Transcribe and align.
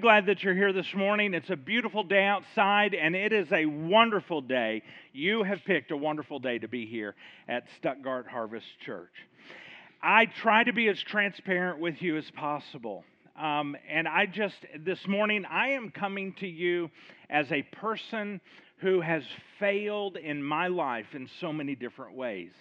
glad 0.00 0.26
that 0.26 0.44
you're 0.44 0.54
here 0.54 0.72
this 0.72 0.94
morning. 0.94 1.34
It's 1.34 1.50
a 1.50 1.56
beautiful 1.56 2.04
day 2.04 2.22
outside, 2.22 2.94
and 2.94 3.16
it 3.16 3.32
is 3.32 3.50
a 3.50 3.66
wonderful 3.66 4.40
day. 4.40 4.82
You 5.12 5.42
have 5.42 5.58
picked 5.64 5.90
a 5.90 5.96
wonderful 5.96 6.38
day 6.38 6.58
to 6.58 6.68
be 6.68 6.86
here 6.86 7.16
at 7.48 7.64
Stuttgart 7.78 8.28
Harvest 8.28 8.66
Church. 8.86 9.10
I 10.00 10.26
try 10.26 10.62
to 10.62 10.72
be 10.72 10.88
as 10.88 11.00
transparent 11.00 11.80
with 11.80 12.00
you 12.00 12.16
as 12.16 12.30
possible. 12.30 13.02
Um, 13.36 13.76
and 13.90 14.06
I 14.06 14.26
just, 14.26 14.56
this 14.78 15.04
morning, 15.08 15.44
I 15.44 15.70
am 15.70 15.90
coming 15.90 16.32
to 16.34 16.46
you 16.46 16.90
as 17.28 17.50
a 17.50 17.62
person 17.62 18.40
who 18.76 19.00
has 19.00 19.24
failed 19.58 20.16
in 20.16 20.42
my 20.42 20.68
life 20.68 21.06
in 21.14 21.28
so 21.40 21.52
many 21.52 21.74
different 21.74 22.14
ways. 22.14 22.52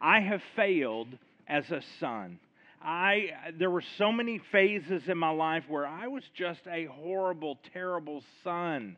I 0.00 0.20
have 0.20 0.42
failed 0.54 1.08
as 1.48 1.68
a 1.72 1.82
son. 1.98 2.38
I 2.86 3.30
there 3.58 3.70
were 3.70 3.82
so 3.98 4.12
many 4.12 4.38
phases 4.52 5.08
in 5.08 5.18
my 5.18 5.30
life 5.30 5.64
where 5.66 5.84
I 5.84 6.06
was 6.06 6.22
just 6.34 6.60
a 6.68 6.84
horrible, 6.84 7.58
terrible 7.72 8.22
son. 8.44 8.96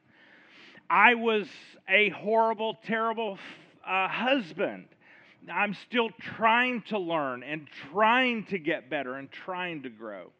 I 0.90 1.14
was 1.14 1.48
a 1.88 2.10
horrible, 2.10 2.76
terrible 2.84 3.38
uh, 3.86 4.08
husband. 4.08 4.88
I'm 5.50 5.74
still 5.88 6.10
trying 6.36 6.82
to 6.88 6.98
learn 6.98 7.42
and 7.42 7.66
trying 7.90 8.44
to 8.46 8.58
get 8.58 8.90
better 8.90 9.14
and 9.14 9.30
trying 9.32 9.82
to 9.84 9.88
grow. 9.88 10.32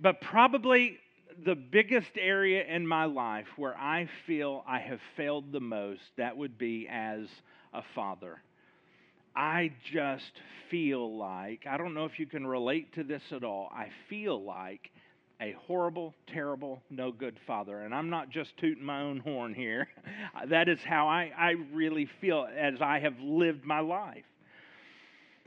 But 0.00 0.22
probably 0.22 0.98
the 1.44 1.54
biggest 1.54 2.12
area 2.18 2.64
in 2.64 2.86
my 2.86 3.04
life 3.04 3.48
where 3.56 3.76
I 3.76 4.08
feel 4.26 4.64
I 4.66 4.78
have 4.78 5.00
failed 5.14 5.52
the 5.52 5.60
most, 5.60 6.02
that 6.16 6.34
would 6.34 6.56
be 6.56 6.88
as 6.90 7.28
a 7.74 7.82
father. 7.94 8.40
I 9.36 9.72
just 9.92 10.32
feel 10.70 11.16
like, 11.16 11.66
I 11.68 11.76
don't 11.76 11.94
know 11.94 12.06
if 12.06 12.18
you 12.18 12.26
can 12.26 12.46
relate 12.46 12.94
to 12.94 13.04
this 13.04 13.22
at 13.32 13.44
all, 13.44 13.70
I 13.72 13.90
feel 14.08 14.42
like 14.42 14.90
a 15.40 15.52
horrible, 15.66 16.14
terrible, 16.26 16.80
no 16.88 17.12
good 17.12 17.38
father. 17.46 17.80
And 17.80 17.94
I'm 17.94 18.08
not 18.08 18.30
just 18.30 18.56
tooting 18.56 18.84
my 18.84 19.02
own 19.02 19.18
horn 19.20 19.52
here. 19.52 19.88
that 20.48 20.68
is 20.68 20.78
how 20.82 21.08
I, 21.08 21.30
I 21.36 21.54
really 21.74 22.08
feel 22.20 22.48
as 22.56 22.80
I 22.80 23.00
have 23.00 23.20
lived 23.20 23.64
my 23.64 23.80
life. 23.80 24.24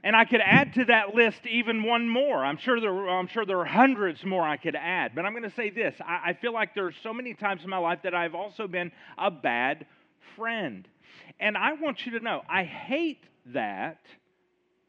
And 0.04 0.16
I 0.16 0.24
could 0.26 0.42
add 0.42 0.76
to 0.76 0.86
that 0.86 1.14
list 1.14 1.40
even 1.46 1.84
one 1.84 2.08
more. 2.08 2.46
I'm 2.46 2.58
sure 2.58 2.80
there, 2.80 3.10
I'm 3.10 3.28
sure 3.28 3.46
there 3.46 3.60
are 3.60 3.66
hundreds 3.66 4.24
more 4.24 4.44
I 4.44 4.58
could 4.58 4.76
add. 4.76 5.14
But 5.14 5.26
I'm 5.26 5.34
going 5.34 5.44
to 5.50 5.56
say 5.56 5.72
this 5.72 5.96
I, 6.00 6.30
I 6.30 6.34
feel 6.34 6.54
like 6.54 6.76
there 6.76 6.86
are 6.86 6.94
so 7.04 7.14
many 7.14 7.34
times 7.34 7.64
in 7.64 7.70
my 7.70 7.80
life 7.80 8.00
that 8.04 8.14
I've 8.14 8.36
also 8.36 8.68
been 8.68 8.92
a 9.18 9.32
bad 9.32 9.88
friend. 10.38 10.88
And 11.40 11.58
I 11.58 11.74
want 11.74 12.06
you 12.06 12.18
to 12.18 12.24
know 12.24 12.44
I 12.48 12.64
hate 12.64 13.24
that 13.48 14.00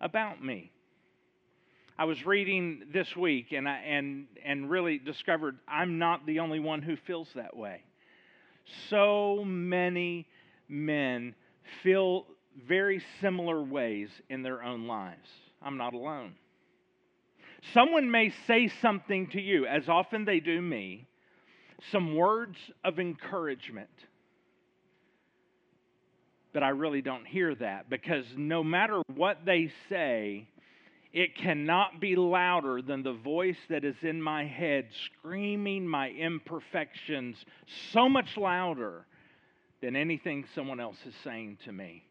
about 0.01 0.43
me. 0.43 0.73
I 1.99 2.05
was 2.05 2.25
reading 2.25 2.85
this 2.93 3.15
week 3.15 3.53
and, 3.53 3.69
I, 3.69 3.77
and, 3.79 4.27
and 4.45 4.71
really 4.71 4.99
discovered 4.99 5.59
I'm 5.69 5.99
not 5.99 6.25
the 6.25 6.41
only 6.41 6.59
one 6.59 6.81
who 6.81 6.97
feels 6.97 7.29
that 7.35 7.57
way. 7.57 7.83
So 8.89 9.45
many 9.45 10.27
men 10.69 11.35
feel 11.83 12.27
very 12.67 13.03
similar 13.21 13.63
ways 13.63 14.09
in 14.29 14.43
their 14.43 14.63
own 14.63 14.87
lives. 14.87 15.29
I'm 15.63 15.77
not 15.77 15.93
alone. 15.93 16.35
Someone 17.75 18.11
may 18.11 18.33
say 18.47 18.73
something 18.81 19.29
to 19.29 19.41
you, 19.41 19.67
as 19.67 19.89
often 19.89 20.25
they 20.25 20.41
do 20.41 20.61
me, 20.61 21.07
some 21.93 22.17
words 22.17 22.57
of 22.83 22.99
encouragement 22.99 23.91
but 26.53 26.63
I 26.63 26.71
really 26.71 27.03
don't 27.03 27.27
hear 27.27 27.55
that 27.57 27.89
because 27.89 28.25
no 28.37 28.65
matter 28.65 29.03
what 29.15 29.45
they 29.45 29.71
say, 29.89 30.49
it 31.13 31.37
cannot 31.37 32.01
be 32.01 32.15
louder 32.17 32.83
than 32.83 33.03
the 33.03 33.13
voice 33.13 33.59
that 33.69 33.85
is 33.85 33.97
in 34.03 34.23
my 34.23 34.45
head 34.45 34.89
screaming 35.05 35.87
my 35.87 36.11
imperfections 36.11 37.37
so 37.93 38.09
much 38.09 38.37
louder 38.37 39.07
than 39.81 39.97
anything 39.97 40.45
someone 40.55 40.81
else 40.81 40.99
is 41.07 41.15
saying 41.25 41.59
to 41.65 41.73
me. 41.73 42.05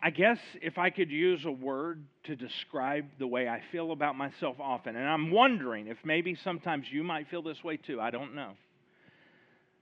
I 0.00 0.10
guess 0.10 0.38
if 0.62 0.78
I 0.78 0.90
could 0.90 1.10
use 1.10 1.44
a 1.44 1.50
word 1.50 2.04
to 2.24 2.36
describe 2.36 3.06
the 3.18 3.26
way 3.26 3.48
I 3.48 3.62
feel 3.72 3.90
about 3.90 4.16
myself 4.16 4.56
often, 4.60 4.94
and 4.94 5.08
I'm 5.08 5.30
wondering 5.30 5.88
if 5.88 5.96
maybe 6.04 6.36
sometimes 6.36 6.86
you 6.90 7.02
might 7.02 7.28
feel 7.28 7.42
this 7.42 7.64
way 7.64 7.78
too, 7.78 8.00
I 8.00 8.10
don't 8.10 8.34
know. 8.34 8.52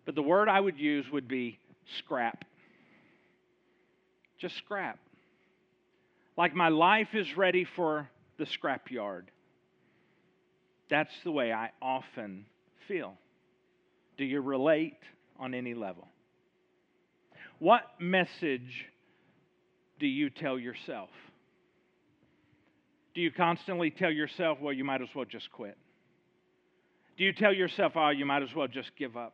But 0.07 0.15
the 0.15 0.23
word 0.23 0.49
I 0.49 0.59
would 0.59 0.79
use 0.79 1.05
would 1.11 1.29
be 1.29 1.59
scrap 1.99 2.45
just 4.39 4.57
scrap. 4.59 4.99
Like 6.37 6.55
my 6.55 6.69
life 6.69 7.09
is 7.15 7.37
ready 7.37 7.67
for 7.77 8.09
the 8.39 8.47
scrapyard. 8.47 9.23
That's 10.91 11.13
the 11.25 11.33
way 11.33 11.53
I 11.53 11.71
often 11.81 12.47
feel. 12.87 13.15
Do 14.19 14.25
you 14.25 14.41
relate 14.41 14.99
on 15.39 15.55
any 15.55 15.75
level? 15.75 16.09
What 17.59 17.83
message 17.99 18.87
do 19.99 20.07
you 20.07 20.31
tell 20.31 20.59
yourself? 20.59 21.09
Do 23.15 23.23
you 23.23 23.31
constantly 23.31 23.91
tell 23.91 24.11
yourself, 24.11 24.59
well, 24.61 24.75
you 24.75 24.85
might 24.85 25.01
as 25.01 25.09
well 25.15 25.25
just 25.25 25.51
quit? 25.51 25.77
Do 27.17 27.25
you 27.25 27.33
tell 27.33 27.53
yourself, 27.53 27.93
oh, 27.97 28.11
you 28.11 28.27
might 28.27 28.43
as 28.43 28.55
well 28.55 28.69
just 28.69 28.91
give 28.97 29.17
up? 29.17 29.33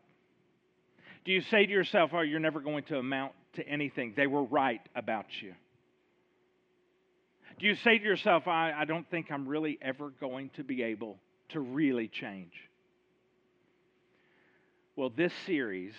Do 1.25 1.33
you 1.33 1.41
say 1.51 1.67
to 1.67 1.73
yourself, 1.73 2.11
oh, 2.15 2.21
you're 2.21 2.41
never 2.41 2.61
going 2.61 2.85
to 2.85 2.99
amount 2.99 3.33
to 3.55 3.67
anything. 3.67 4.15
They 4.17 4.27
were 4.27 4.45
right 4.45 4.81
about 4.95 5.27
you. 5.41 5.55
Do 7.59 7.67
you 7.67 7.75
say 7.77 7.99
to 7.99 8.05
yourself, 8.05 8.49
I, 8.49 8.73
I 8.73 8.85
don't 8.85 9.09
think 9.11 9.31
I'm 9.31 9.47
really 9.47 9.79
ever 9.83 10.11
going 10.21 10.51
to 10.57 10.65
be 10.65 10.83
able 10.83 11.19
to 11.51 11.61
really 11.61 12.09
change? 12.09 12.53
Well, 14.97 15.11
this 15.15 15.33
series, 15.47 15.95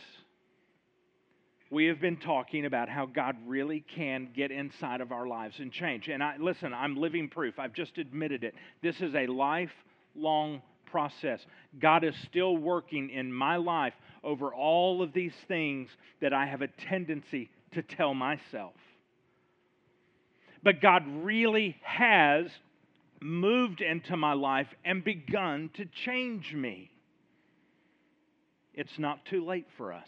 we 1.70 1.86
have 1.86 2.00
been 2.00 2.18
talking 2.18 2.66
about 2.66 2.90
how 2.90 3.06
God 3.06 3.36
really 3.48 3.84
can 3.96 4.30
get 4.36 4.52
inside 4.52 5.02
of 5.02 5.12
our 5.12 5.26
lives 5.26 5.60
and 5.60 5.72
change. 5.72 6.10
And 6.10 6.24
I 6.24 6.36
listen, 6.38 6.74
I'm 6.74 6.96
living 6.96 7.30
proof. 7.30 7.58
I've 7.58 7.74
just 7.74 7.98
admitted 7.98 8.44
it. 8.44 8.54
This 8.82 9.02
is 9.02 9.16
a 9.16 9.26
lifelong 9.28 10.62
process. 10.86 11.40
God 11.80 12.04
is 12.04 12.14
still 12.30 12.56
working 12.56 13.10
in 13.10 13.34
my 13.34 13.56
life 13.56 13.94
over 14.24 14.54
all 14.54 15.02
of 15.02 15.14
these 15.14 15.34
things 15.48 15.90
that 16.22 16.34
I 16.34 16.46
have 16.46 16.62
a 16.62 16.68
tendency 16.68 17.50
to 17.74 17.82
tell 17.82 18.14
myself. 18.14 18.74
But 20.64 20.82
God 20.82 21.04
really 21.24 21.76
has 21.82 22.48
moved 23.22 23.82
into 23.82 24.16
my 24.16 24.34
life 24.34 24.68
and 24.86 25.04
begun 25.04 25.70
to 25.76 25.86
change 26.06 26.54
me. 26.54 26.90
It's 28.74 28.98
not 28.98 29.26
too 29.26 29.46
late 29.46 29.68
for 29.78 29.94
us. 29.94 30.08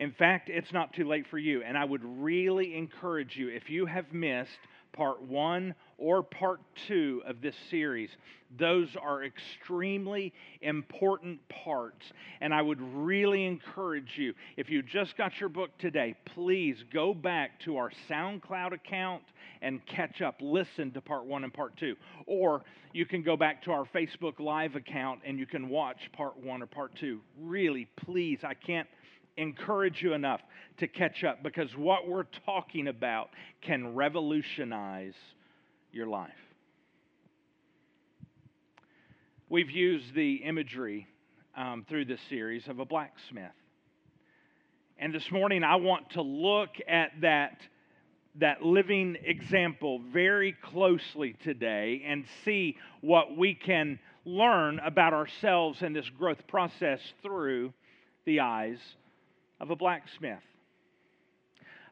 In 0.00 0.12
fact, 0.12 0.48
it's 0.48 0.72
not 0.72 0.92
too 0.94 1.06
late 1.06 1.26
for 1.28 1.38
you. 1.38 1.62
And 1.62 1.76
I 1.76 1.84
would 1.84 2.04
really 2.04 2.76
encourage 2.76 3.36
you, 3.36 3.48
if 3.48 3.70
you 3.70 3.86
have 3.86 4.12
missed 4.12 4.58
part 4.92 5.22
one 5.22 5.74
or 5.98 6.22
part 6.22 6.60
two 6.86 7.22
of 7.26 7.40
this 7.40 7.54
series. 7.70 8.10
Those 8.58 8.88
are 9.00 9.24
extremely 9.24 10.32
important 10.60 11.40
parts. 11.48 12.04
And 12.40 12.54
I 12.54 12.62
would 12.62 12.80
really 12.80 13.44
encourage 13.44 14.12
you, 14.16 14.34
if 14.56 14.70
you 14.70 14.82
just 14.82 15.16
got 15.16 15.40
your 15.40 15.48
book 15.48 15.70
today, 15.78 16.14
please 16.34 16.76
go 16.92 17.12
back 17.12 17.60
to 17.60 17.76
our 17.76 17.90
SoundCloud 18.08 18.72
account 18.72 19.22
and 19.62 19.84
catch 19.86 20.22
up. 20.22 20.36
Listen 20.40 20.92
to 20.92 21.00
part 21.00 21.24
one 21.24 21.44
and 21.44 21.52
part 21.52 21.76
two. 21.76 21.96
Or 22.26 22.62
you 22.92 23.06
can 23.06 23.22
go 23.22 23.36
back 23.36 23.62
to 23.64 23.72
our 23.72 23.84
Facebook 23.86 24.38
Live 24.38 24.76
account 24.76 25.20
and 25.24 25.38
you 25.38 25.46
can 25.46 25.68
watch 25.68 26.10
part 26.12 26.38
one 26.38 26.62
or 26.62 26.66
part 26.66 26.92
two. 27.00 27.20
Really, 27.40 27.88
please, 27.96 28.40
I 28.44 28.54
can't 28.54 28.88
encourage 29.36 30.02
you 30.02 30.14
enough 30.14 30.40
to 30.78 30.88
catch 30.88 31.24
up 31.24 31.42
because 31.42 31.76
what 31.76 32.08
we're 32.08 32.26
talking 32.46 32.88
about 32.88 33.30
can 33.60 33.94
revolutionize 33.94 35.14
your 35.96 36.06
life. 36.06 36.30
We've 39.48 39.70
used 39.70 40.14
the 40.14 40.34
imagery 40.36 41.06
um, 41.56 41.86
through 41.88 42.04
this 42.04 42.20
series 42.28 42.68
of 42.68 42.80
a 42.80 42.84
blacksmith. 42.84 43.46
And 44.98 45.14
this 45.14 45.30
morning, 45.30 45.64
I 45.64 45.76
want 45.76 46.10
to 46.10 46.22
look 46.22 46.68
at 46.86 47.12
that, 47.22 47.60
that 48.40 48.62
living 48.62 49.16
example 49.24 50.02
very 50.12 50.52
closely 50.52 51.34
today 51.42 52.02
and 52.06 52.26
see 52.44 52.76
what 53.00 53.34
we 53.34 53.54
can 53.54 53.98
learn 54.26 54.78
about 54.80 55.14
ourselves 55.14 55.80
in 55.80 55.94
this 55.94 56.10
growth 56.10 56.46
process 56.46 57.00
through 57.22 57.72
the 58.26 58.40
eyes 58.40 58.78
of 59.60 59.70
a 59.70 59.76
blacksmith. 59.76 60.42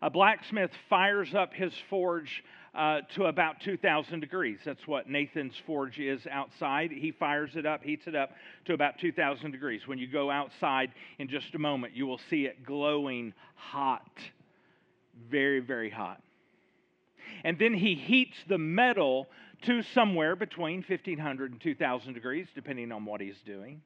A 0.02 0.10
blacksmith 0.10 0.72
fires 0.90 1.34
up 1.34 1.54
his 1.54 1.72
forge 1.88 2.44
uh, 2.74 3.00
to 3.14 3.26
about 3.26 3.60
2,000 3.60 4.20
degrees. 4.20 4.58
That's 4.64 4.86
what 4.86 5.08
Nathan's 5.08 5.54
forge 5.66 5.98
is 5.98 6.26
outside. 6.30 6.90
He 6.90 7.12
fires 7.12 7.50
it 7.54 7.66
up, 7.66 7.82
heats 7.82 8.06
it 8.06 8.16
up 8.16 8.30
to 8.64 8.74
about 8.74 8.98
2,000 8.98 9.50
degrees. 9.50 9.86
When 9.86 9.98
you 9.98 10.08
go 10.08 10.30
outside 10.30 10.92
in 11.18 11.28
just 11.28 11.54
a 11.54 11.58
moment, 11.58 11.94
you 11.94 12.06
will 12.06 12.20
see 12.30 12.46
it 12.46 12.64
glowing 12.64 13.32
hot, 13.54 14.18
very, 15.30 15.60
very 15.60 15.90
hot. 15.90 16.20
And 17.44 17.58
then 17.58 17.74
he 17.74 17.94
heats 17.94 18.36
the 18.48 18.58
metal 18.58 19.28
to 19.62 19.82
somewhere 19.82 20.36
between 20.36 20.84
1500 20.86 21.52
and 21.52 21.60
2000 21.60 22.12
degrees, 22.12 22.46
depending 22.54 22.92
on 22.92 23.04
what 23.04 23.20
he's 23.20 23.40
doing. 23.46 23.82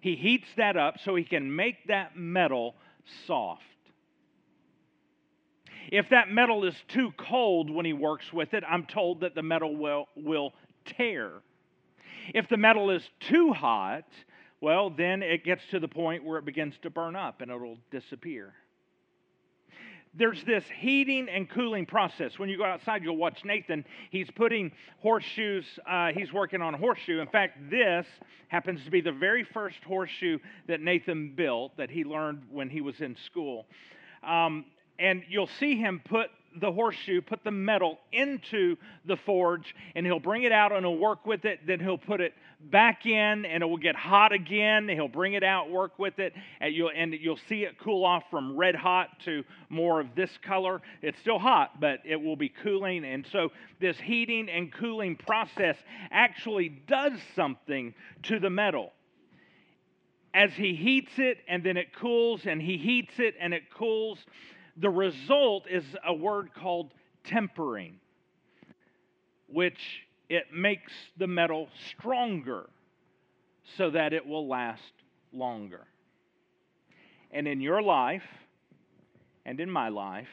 He 0.00 0.16
heats 0.16 0.46
that 0.56 0.76
up 0.76 0.96
so 1.04 1.14
he 1.14 1.24
can 1.24 1.54
make 1.54 1.86
that 1.88 2.16
metal 2.16 2.74
soft. 3.26 3.62
If 5.90 6.10
that 6.10 6.30
metal 6.30 6.64
is 6.64 6.74
too 6.88 7.12
cold 7.16 7.70
when 7.70 7.86
he 7.86 7.94
works 7.94 8.32
with 8.32 8.52
it, 8.52 8.62
I'm 8.68 8.84
told 8.84 9.20
that 9.20 9.34
the 9.34 9.42
metal 9.42 9.74
will, 9.74 10.06
will 10.16 10.52
tear. 10.84 11.32
If 12.34 12.48
the 12.48 12.58
metal 12.58 12.90
is 12.90 13.02
too 13.20 13.52
hot, 13.52 14.04
well, 14.60 14.90
then 14.90 15.22
it 15.22 15.44
gets 15.44 15.62
to 15.70 15.80
the 15.80 15.88
point 15.88 16.24
where 16.24 16.38
it 16.38 16.44
begins 16.44 16.74
to 16.82 16.90
burn 16.90 17.16
up 17.16 17.40
and 17.40 17.50
it'll 17.50 17.78
disappear. 17.90 18.52
There's 20.14 20.42
this 20.44 20.64
heating 20.78 21.28
and 21.28 21.48
cooling 21.48 21.86
process. 21.86 22.38
When 22.38 22.48
you 22.48 22.58
go 22.58 22.64
outside, 22.64 23.02
you'll 23.02 23.16
watch 23.16 23.44
Nathan. 23.44 23.84
He's 24.10 24.30
putting 24.30 24.72
horseshoes, 25.00 25.64
uh, 25.88 26.08
he's 26.12 26.32
working 26.32 26.60
on 26.60 26.74
a 26.74 26.78
horseshoe. 26.78 27.20
In 27.20 27.28
fact, 27.28 27.70
this 27.70 28.06
happens 28.48 28.84
to 28.84 28.90
be 28.90 29.00
the 29.00 29.12
very 29.12 29.44
first 29.44 29.78
horseshoe 29.84 30.38
that 30.66 30.80
Nathan 30.80 31.34
built 31.34 31.76
that 31.76 31.90
he 31.90 32.04
learned 32.04 32.42
when 32.50 32.68
he 32.68 32.80
was 32.80 33.00
in 33.00 33.16
school. 33.26 33.66
Um, 34.22 34.64
and 34.98 35.22
you'll 35.28 35.50
see 35.58 35.76
him 35.76 36.00
put 36.04 36.30
the 36.60 36.72
horseshoe, 36.72 37.20
put 37.20 37.44
the 37.44 37.50
metal 37.50 37.98
into 38.12 38.76
the 39.04 39.16
forge, 39.16 39.74
and 39.94 40.04
he'll 40.04 40.18
bring 40.18 40.42
it 40.42 40.52
out 40.52 40.72
and 40.72 40.84
he'll 40.84 40.96
work 40.96 41.26
with 41.26 41.44
it. 41.44 41.60
Then 41.66 41.80
he'll 41.80 41.98
put 41.98 42.20
it 42.20 42.34
back 42.60 43.06
in, 43.06 43.44
and 43.44 43.62
it 43.62 43.66
will 43.66 43.76
get 43.76 43.94
hot 43.94 44.32
again. 44.32 44.88
He'll 44.88 45.08
bring 45.08 45.34
it 45.34 45.44
out, 45.44 45.70
work 45.70 45.98
with 45.98 46.18
it, 46.18 46.32
and 46.60 46.74
you'll, 46.74 46.90
and 46.94 47.14
you'll 47.14 47.38
see 47.48 47.64
it 47.64 47.78
cool 47.78 48.04
off 48.04 48.24
from 48.30 48.56
red 48.56 48.74
hot 48.74 49.20
to 49.24 49.44
more 49.68 50.00
of 50.00 50.14
this 50.16 50.30
color. 50.42 50.80
It's 51.02 51.18
still 51.20 51.38
hot, 51.38 51.80
but 51.80 52.00
it 52.04 52.16
will 52.16 52.36
be 52.36 52.48
cooling. 52.48 53.04
And 53.04 53.26
so, 53.30 53.52
this 53.80 53.98
heating 53.98 54.48
and 54.48 54.72
cooling 54.72 55.16
process 55.16 55.76
actually 56.10 56.68
does 56.68 57.12
something 57.36 57.94
to 58.24 58.38
the 58.40 58.50
metal 58.50 58.92
as 60.34 60.52
he 60.52 60.74
heats 60.74 61.12
it 61.18 61.38
and 61.48 61.64
then 61.64 61.76
it 61.76 61.94
cools, 61.94 62.46
and 62.46 62.60
he 62.60 62.76
heats 62.76 63.14
it 63.18 63.34
and 63.40 63.54
it 63.54 63.70
cools, 63.72 64.18
the 64.80 64.90
result 64.90 65.64
is 65.68 65.84
a 66.06 66.14
word 66.14 66.50
called 66.54 66.92
tempering, 67.24 67.98
which 69.48 70.02
it 70.28 70.44
makes 70.52 70.92
the 71.16 71.26
metal 71.26 71.68
stronger 71.90 72.68
so 73.76 73.90
that 73.90 74.12
it 74.12 74.26
will 74.26 74.46
last 74.46 74.92
longer. 75.32 75.86
And 77.30 77.46
in 77.46 77.60
your 77.60 77.82
life 77.82 78.22
and 79.44 79.60
in 79.60 79.70
my 79.70 79.88
life, 79.88 80.28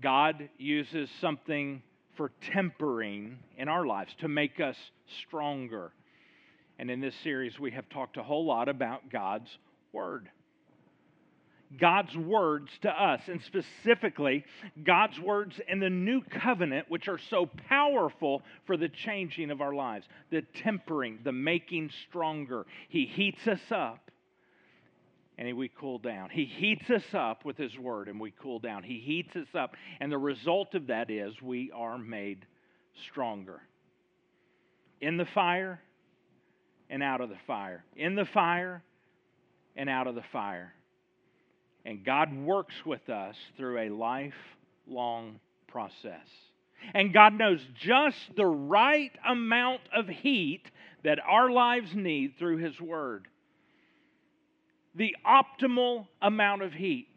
God 0.00 0.48
uses 0.58 1.10
something 1.20 1.82
for 2.16 2.32
tempering 2.52 3.38
in 3.56 3.68
our 3.68 3.86
lives 3.86 4.14
to 4.20 4.28
make 4.28 4.60
us 4.60 4.76
stronger. 5.26 5.92
And 6.78 6.90
in 6.90 7.00
this 7.00 7.14
series, 7.22 7.58
we 7.60 7.70
have 7.72 7.88
talked 7.88 8.16
a 8.16 8.22
whole 8.22 8.44
lot 8.44 8.68
about 8.68 9.10
God's 9.10 9.50
Word. 9.92 10.28
God's 11.80 12.16
words 12.16 12.70
to 12.82 12.90
us, 12.90 13.20
and 13.26 13.40
specifically 13.42 14.44
God's 14.84 15.18
words 15.18 15.60
in 15.68 15.80
the 15.80 15.90
new 15.90 16.22
covenant, 16.22 16.86
which 16.90 17.08
are 17.08 17.18
so 17.30 17.48
powerful 17.68 18.42
for 18.66 18.76
the 18.76 18.88
changing 18.88 19.50
of 19.50 19.60
our 19.60 19.74
lives, 19.74 20.06
the 20.30 20.42
tempering, 20.62 21.20
the 21.24 21.32
making 21.32 21.90
stronger. 22.08 22.66
He 22.88 23.06
heats 23.06 23.46
us 23.46 23.60
up 23.70 24.10
and 25.38 25.56
we 25.56 25.68
cool 25.68 25.98
down. 25.98 26.30
He 26.30 26.44
heats 26.44 26.88
us 26.90 27.14
up 27.14 27.44
with 27.44 27.56
His 27.56 27.76
word 27.78 28.08
and 28.08 28.20
we 28.20 28.32
cool 28.42 28.58
down. 28.58 28.82
He 28.82 29.00
heats 29.00 29.34
us 29.34 29.48
up, 29.54 29.74
and 30.00 30.12
the 30.12 30.18
result 30.18 30.74
of 30.74 30.88
that 30.88 31.10
is 31.10 31.34
we 31.42 31.70
are 31.74 31.98
made 31.98 32.46
stronger. 33.10 33.60
In 35.00 35.16
the 35.16 35.26
fire 35.34 35.80
and 36.90 37.02
out 37.02 37.20
of 37.20 37.28
the 37.28 37.38
fire. 37.46 37.84
In 37.96 38.14
the 38.14 38.26
fire 38.26 38.82
and 39.74 39.88
out 39.88 40.06
of 40.06 40.14
the 40.14 40.24
fire. 40.32 40.74
And 41.84 42.04
God 42.04 42.36
works 42.36 42.74
with 42.86 43.08
us 43.08 43.36
through 43.56 43.78
a 43.78 43.88
lifelong 43.88 45.40
process. 45.66 46.26
And 46.94 47.12
God 47.12 47.34
knows 47.34 47.60
just 47.80 48.16
the 48.36 48.46
right 48.46 49.12
amount 49.28 49.82
of 49.94 50.08
heat 50.08 50.70
that 51.04 51.18
our 51.26 51.50
lives 51.50 51.94
need 51.94 52.34
through 52.38 52.58
His 52.58 52.80
Word. 52.80 53.26
The 54.94 55.16
optimal 55.26 56.06
amount 56.20 56.62
of 56.62 56.72
heat. 56.72 57.08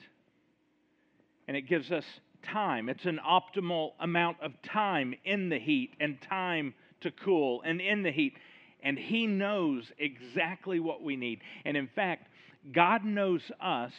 And 1.48 1.56
it 1.56 1.64
gives 1.64 1.92
us 1.92 2.06
time. 2.44 2.90
It's 2.90 3.06
an 3.06 3.20
optimal 3.28 3.92
amount 4.00 4.38
of 4.42 4.54
time 4.64 5.14
in 5.26 5.50
the 5.50 5.60
heat 5.60 5.92
and 6.00 6.22
time 6.22 6.74
to 7.02 7.12
cool 7.12 7.62
and 7.64 7.82
in 7.82 8.04
the 8.04 8.12
heat. 8.12 8.34
And 8.82 8.98
He 8.98 9.28
knows 9.28 9.92
exactly 10.00 10.80
what 10.80 11.04
we 11.04 11.16
need. 11.16 11.42
And 11.66 11.76
in 11.76 11.90
fact, 11.96 12.28
God 12.72 13.04
knows 13.04 13.42
us 13.60 13.92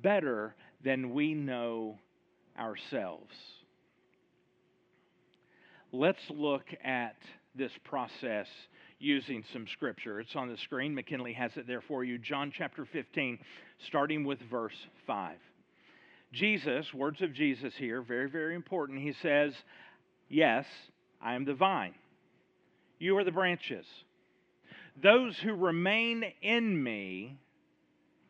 better 0.00 0.54
than 0.84 1.12
we 1.12 1.34
know 1.34 1.98
ourselves. 2.58 3.34
Let's 5.92 6.22
look 6.30 6.64
at 6.82 7.16
this 7.54 7.72
process 7.84 8.46
using 8.98 9.44
some 9.52 9.66
scripture. 9.72 10.20
It's 10.20 10.34
on 10.36 10.48
the 10.48 10.56
screen. 10.58 10.94
McKinley 10.94 11.34
has 11.34 11.50
it 11.56 11.66
there 11.66 11.82
for 11.82 12.04
you. 12.04 12.18
John 12.18 12.52
chapter 12.56 12.86
15, 12.90 13.38
starting 13.86 14.24
with 14.24 14.38
verse 14.50 14.76
5. 15.06 15.36
Jesus, 16.32 16.94
words 16.94 17.20
of 17.20 17.34
Jesus 17.34 17.74
here, 17.76 18.00
very, 18.00 18.30
very 18.30 18.54
important. 18.54 19.00
He 19.00 19.12
says, 19.20 19.52
Yes, 20.28 20.64
I 21.20 21.34
am 21.34 21.44
the 21.44 21.52
vine. 21.52 21.94
You 22.98 23.18
are 23.18 23.24
the 23.24 23.32
branches. 23.32 23.84
Those 25.02 25.36
who 25.38 25.54
remain 25.54 26.24
in 26.40 26.82
me 26.82 27.38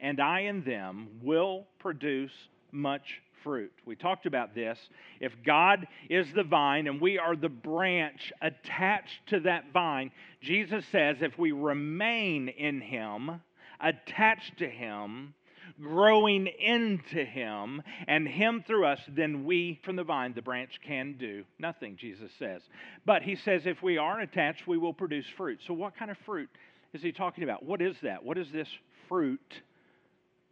and 0.02 0.20
I 0.20 0.40
in 0.40 0.64
them 0.64 1.08
will 1.22 1.66
produce 1.78 2.32
much 2.72 3.22
fruit. 3.42 3.72
We 3.86 3.96
talked 3.96 4.26
about 4.26 4.54
this. 4.54 4.78
If 5.20 5.32
God 5.46 5.86
is 6.10 6.26
the 6.34 6.42
vine 6.42 6.88
and 6.88 7.00
we 7.00 7.18
are 7.18 7.36
the 7.36 7.48
branch 7.48 8.32
attached 8.42 9.26
to 9.28 9.40
that 9.40 9.72
vine, 9.72 10.10
Jesus 10.40 10.84
says 10.92 11.16
if 11.20 11.38
we 11.38 11.52
remain 11.52 12.48
in 12.48 12.80
Him, 12.80 13.40
attached 13.80 14.58
to 14.58 14.68
Him, 14.68 15.34
growing 15.80 16.46
into 16.46 17.24
Him, 17.24 17.82
and 18.06 18.26
Him 18.26 18.64
through 18.66 18.86
us, 18.86 19.00
then 19.08 19.44
we 19.44 19.80
from 19.84 19.96
the 19.96 20.04
vine, 20.04 20.34
the 20.34 20.42
branch, 20.42 20.80
can 20.84 21.16
do 21.18 21.44
nothing, 21.58 21.96
Jesus 21.96 22.30
says. 22.38 22.62
But 23.06 23.22
He 23.22 23.36
says 23.36 23.62
if 23.66 23.82
we 23.82 23.98
are 23.98 24.20
attached, 24.20 24.66
we 24.66 24.78
will 24.78 24.94
produce 24.94 25.26
fruit. 25.36 25.60
So, 25.66 25.74
what 25.74 25.96
kind 25.96 26.10
of 26.10 26.16
fruit 26.26 26.48
is 26.92 27.02
He 27.02 27.12
talking 27.12 27.44
about? 27.44 27.64
What 27.64 27.80
is 27.80 27.96
that? 28.02 28.24
What 28.24 28.38
is 28.38 28.50
this 28.52 28.68
fruit? 29.08 29.62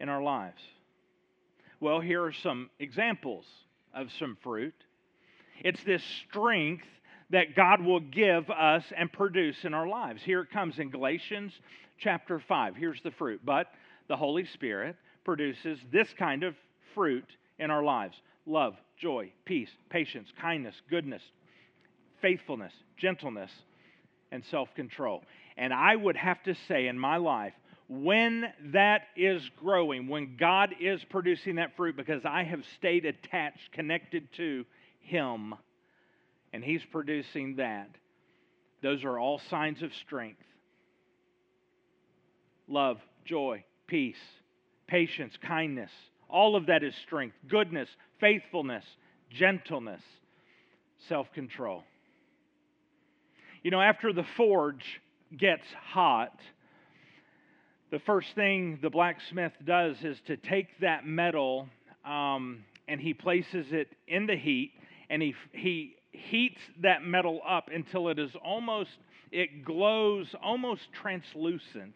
In 0.01 0.09
our 0.09 0.23
lives? 0.23 0.61
Well, 1.79 2.01
here 2.01 2.25
are 2.25 2.33
some 2.33 2.71
examples 2.79 3.45
of 3.95 4.09
some 4.19 4.37
fruit. 4.43 4.75
It's 5.63 5.83
this 5.85 6.03
strength 6.29 6.87
that 7.31 7.55
God 7.55 7.81
will 7.81 8.01
give 8.01 8.51
us 8.51 8.85
and 8.97 9.13
produce 9.13 9.65
in 9.65 9.73
our 9.73 9.87
lives. 9.87 10.23
Here 10.23 10.41
it 10.41 10.51
comes 10.51 10.79
in 10.79 10.91
Galatians 10.91 11.53
chapter 11.99 12.41
5. 12.41 12.77
Here's 12.77 13.01
the 13.03 13.13
fruit. 13.13 13.41
But 13.45 13.69
the 14.09 14.17
Holy 14.17 14.45
Spirit 14.47 14.97
produces 15.25 15.79
this 15.93 16.09
kind 16.19 16.43
of 16.43 16.55
fruit 16.95 17.27
in 17.59 17.71
our 17.71 17.85
lives 17.85 18.17
love, 18.47 18.75
joy, 18.99 19.31
peace, 19.45 19.71
patience, 19.91 20.29
kindness, 20.41 20.75
goodness, 20.91 21.23
faithfulness, 22.21 22.73
gentleness, 22.97 23.51
and 24.33 24.45
self 24.45 24.75
control. 24.75 25.23
And 25.57 25.73
I 25.73 25.95
would 25.95 26.17
have 26.17 26.43
to 26.45 26.55
say 26.69 26.89
in 26.89 26.99
my 26.99 27.19
life, 27.19 27.53
when 27.91 28.45
that 28.67 29.09
is 29.17 29.43
growing, 29.59 30.07
when 30.07 30.37
God 30.39 30.77
is 30.79 31.03
producing 31.11 31.57
that 31.57 31.77
fruit, 31.77 31.97
because 31.97 32.25
I 32.25 32.45
have 32.45 32.61
stayed 32.77 33.05
attached, 33.05 33.73
connected 33.73 34.33
to 34.37 34.65
Him, 35.01 35.57
and 36.53 36.63
He's 36.63 36.85
producing 36.93 37.57
that, 37.57 37.91
those 38.81 39.03
are 39.03 39.19
all 39.19 39.41
signs 39.51 39.83
of 39.83 39.93
strength. 40.07 40.41
Love, 42.69 42.99
joy, 43.25 43.65
peace, 43.89 44.23
patience, 44.87 45.35
kindness, 45.43 45.91
all 46.29 46.55
of 46.55 46.67
that 46.67 46.85
is 46.85 46.95
strength. 47.05 47.35
Goodness, 47.49 47.89
faithfulness, 48.21 48.85
gentleness, 49.31 50.03
self 51.09 51.27
control. 51.33 51.83
You 53.65 53.73
know, 53.73 53.81
after 53.81 54.13
the 54.13 54.25
forge 54.37 55.01
gets 55.37 55.67
hot, 55.73 56.39
the 57.91 57.99
first 58.01 58.29
thing 58.35 58.79
the 58.83 58.91
blacksmith 58.91 59.53
does 59.65 59.97
is 60.05 60.19
to 60.27 60.37
take 60.37 60.69
that 60.81 61.07
metal 61.07 61.69
um, 62.05 62.65
and 62.87 63.01
he 63.01 63.15
places 63.15 63.67
it 63.73 63.89
in 64.07 64.27
the 64.27 64.37
heat 64.37 64.73
and 65.09 65.21
he, 65.21 65.35
he 65.53 65.97
heats 66.13 66.61
that 66.83 67.05
metal 67.05 67.41
up 67.47 67.69
until 67.73 68.09
it 68.09 68.19
is 68.19 68.31
almost, 68.45 68.91
it 69.33 69.65
glows 69.65 70.35
almost 70.43 70.83
translucent. 70.93 71.95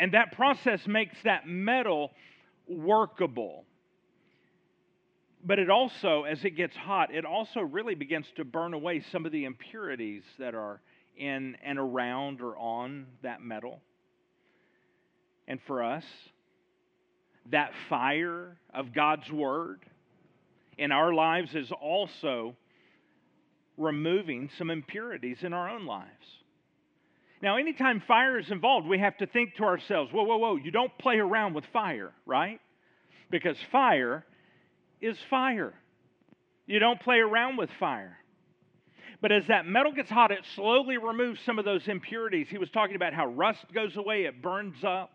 And 0.00 0.12
that 0.12 0.32
process 0.32 0.86
makes 0.86 1.16
that 1.24 1.48
metal 1.48 2.12
workable. 2.68 3.64
but 5.44 5.58
it 5.58 5.70
also, 5.70 6.24
as 6.24 6.44
it 6.44 6.50
gets 6.50 6.76
hot, 6.76 7.12
it 7.14 7.24
also 7.24 7.60
really 7.60 7.94
begins 7.94 8.26
to 8.36 8.44
burn 8.44 8.74
away 8.74 9.02
some 9.10 9.26
of 9.26 9.32
the 9.32 9.44
impurities 9.44 10.22
that 10.38 10.54
are 10.54 10.80
in 11.16 11.56
and 11.64 11.78
around 11.78 12.40
or 12.40 12.56
on 12.56 13.06
that 13.22 13.40
metal. 13.40 13.80
And 15.48 15.58
for 15.66 15.82
us, 15.82 16.04
that 17.50 17.72
fire 17.88 18.58
of 18.72 18.94
God's 18.94 19.32
Word 19.32 19.80
in 20.76 20.92
our 20.92 21.12
lives 21.12 21.54
is 21.54 21.72
also 21.72 22.54
removing 23.78 24.50
some 24.58 24.70
impurities 24.70 25.38
in 25.42 25.54
our 25.54 25.70
own 25.70 25.86
lives. 25.86 26.06
Now, 27.40 27.56
anytime 27.56 28.02
fire 28.06 28.38
is 28.38 28.50
involved, 28.50 28.86
we 28.86 28.98
have 28.98 29.16
to 29.18 29.26
think 29.26 29.54
to 29.56 29.64
ourselves, 29.64 30.12
whoa, 30.12 30.24
whoa, 30.24 30.36
whoa, 30.36 30.56
you 30.56 30.70
don't 30.70 30.96
play 30.98 31.16
around 31.16 31.54
with 31.54 31.64
fire, 31.72 32.12
right? 32.26 32.60
Because 33.30 33.56
fire 33.72 34.26
is 35.00 35.16
fire. 35.30 35.72
You 36.66 36.78
don't 36.78 37.00
play 37.00 37.18
around 37.18 37.56
with 37.56 37.70
fire. 37.80 38.18
But 39.22 39.32
as 39.32 39.46
that 39.46 39.66
metal 39.66 39.92
gets 39.92 40.10
hot, 40.10 40.30
it 40.30 40.44
slowly 40.56 40.98
removes 40.98 41.40
some 41.46 41.58
of 41.58 41.64
those 41.64 41.88
impurities. 41.88 42.48
He 42.50 42.58
was 42.58 42.70
talking 42.70 42.96
about 42.96 43.14
how 43.14 43.28
rust 43.28 43.64
goes 43.72 43.96
away, 43.96 44.24
it 44.24 44.42
burns 44.42 44.84
up. 44.84 45.12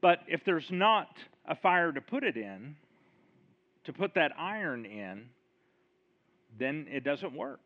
But 0.00 0.20
if 0.28 0.44
there's 0.44 0.70
not 0.70 1.08
a 1.46 1.56
fire 1.56 1.92
to 1.92 2.00
put 2.00 2.24
it 2.24 2.36
in, 2.36 2.76
to 3.84 3.92
put 3.92 4.14
that 4.14 4.32
iron 4.38 4.84
in, 4.84 5.24
then 6.58 6.86
it 6.90 7.04
doesn't 7.04 7.34
work. 7.34 7.60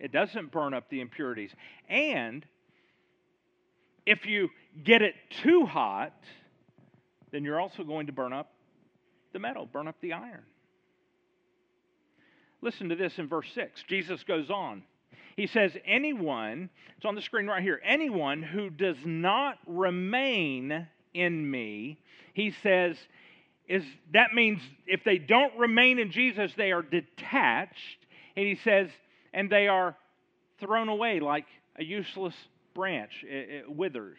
It 0.00 0.12
doesn't 0.12 0.52
burn 0.52 0.74
up 0.74 0.88
the 0.90 1.00
impurities. 1.00 1.50
And 1.88 2.44
if 4.06 4.26
you 4.26 4.48
get 4.84 5.02
it 5.02 5.14
too 5.42 5.66
hot, 5.66 6.14
then 7.30 7.44
you're 7.44 7.60
also 7.60 7.84
going 7.84 8.06
to 8.06 8.12
burn 8.12 8.32
up 8.32 8.52
the 9.32 9.38
metal, 9.38 9.66
burn 9.66 9.88
up 9.88 9.96
the 10.00 10.12
iron. 10.14 10.44
Listen 12.60 12.88
to 12.88 12.96
this 12.96 13.18
in 13.18 13.28
verse 13.28 13.48
6. 13.54 13.84
Jesus 13.88 14.22
goes 14.24 14.50
on. 14.50 14.82
He 15.36 15.46
says, 15.46 15.76
Anyone, 15.84 16.70
it's 16.96 17.06
on 17.06 17.14
the 17.14 17.22
screen 17.22 17.46
right 17.46 17.62
here, 17.62 17.80
anyone 17.84 18.42
who 18.42 18.70
does 18.70 18.96
not 19.04 19.58
remain 19.66 20.88
in 21.14 21.50
me, 21.50 21.98
he 22.34 22.52
says, 22.62 22.96
is 23.68 23.84
that 24.14 24.34
means 24.34 24.60
if 24.86 25.04
they 25.04 25.18
don't 25.18 25.56
remain 25.58 25.98
in 25.98 26.10
Jesus, 26.10 26.52
they 26.56 26.72
are 26.72 26.82
detached. 26.82 28.06
And 28.36 28.46
he 28.46 28.56
says, 28.56 28.88
and 29.32 29.50
they 29.50 29.68
are 29.68 29.96
thrown 30.58 30.88
away 30.88 31.20
like 31.20 31.46
a 31.76 31.84
useless 31.84 32.34
branch, 32.74 33.24
it, 33.24 33.50
it 33.50 33.70
withers. 33.70 34.18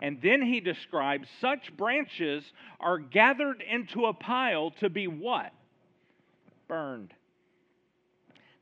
And 0.00 0.20
then 0.22 0.42
he 0.42 0.60
describes 0.60 1.28
such 1.40 1.74
branches 1.76 2.44
are 2.80 2.98
gathered 2.98 3.62
into 3.62 4.06
a 4.06 4.14
pile 4.14 4.72
to 4.80 4.88
be 4.88 5.06
what? 5.06 5.52
Burned. 6.68 7.12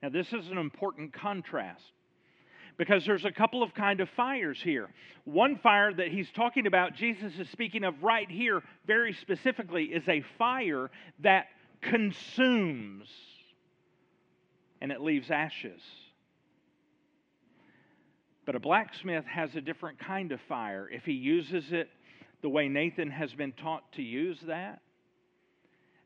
Now, 0.02 0.09
this 0.09 0.32
is 0.32 0.49
an 0.49 0.59
important 0.59 1.12
contrast 1.12 1.82
because 2.76 3.05
there's 3.05 3.25
a 3.25 3.33
couple 3.33 3.62
of 3.62 3.75
kind 3.75 4.00
of 4.00 4.09
fires 4.11 4.61
here. 4.62 4.88
One 5.25 5.57
fire 5.57 5.93
that 5.93 6.09
he's 6.09 6.31
talking 6.31 6.67
about, 6.67 6.95
Jesus 6.95 7.38
is 7.38 7.49
speaking 7.50 7.85
of 7.85 8.02
right 8.02 8.31
here 8.31 8.62
very 8.87 9.12
specifically, 9.12 9.85
is 9.85 10.09
a 10.09 10.25
fire 10.38 10.91
that 11.21 11.47
consumes 11.81 13.09
and 14.81 14.91
it 14.91 15.00
leaves 15.00 15.31
ashes. 15.31 15.81
But 18.45 18.57
a 18.57 18.61
blacksmith 18.61 19.25
has 19.26 19.55
a 19.55 19.61
different 19.61 20.00
kind 20.00 20.33
of 20.33 20.41
fire. 20.49 20.88
If 20.91 21.05
he 21.05 21.12
uses 21.12 21.73
it 21.73 21.88
the 22.43 22.49
way 22.49 22.69
Nathan 22.69 23.11
has 23.11 23.33
been 23.33 23.52
taught 23.52 23.93
to 23.93 24.02
use 24.02 24.38
that, 24.49 24.81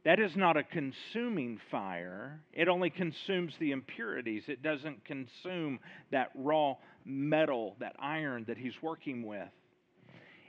that 0.06 0.20
is 0.20 0.36
not 0.36 0.56
a 0.56 0.62
consuming 0.62 1.58
fire. 1.68 2.40
It 2.52 2.68
only 2.68 2.90
consumes 2.90 3.54
the 3.58 3.72
impurities. 3.72 4.44
It 4.46 4.62
doesn't 4.62 5.04
consume 5.04 5.80
that 6.12 6.30
raw 6.36 6.76
metal, 7.04 7.75
that 7.80 7.96
iron 7.98 8.44
that 8.46 8.56
he's 8.56 8.80
working 8.80 9.26
with. 9.26 9.48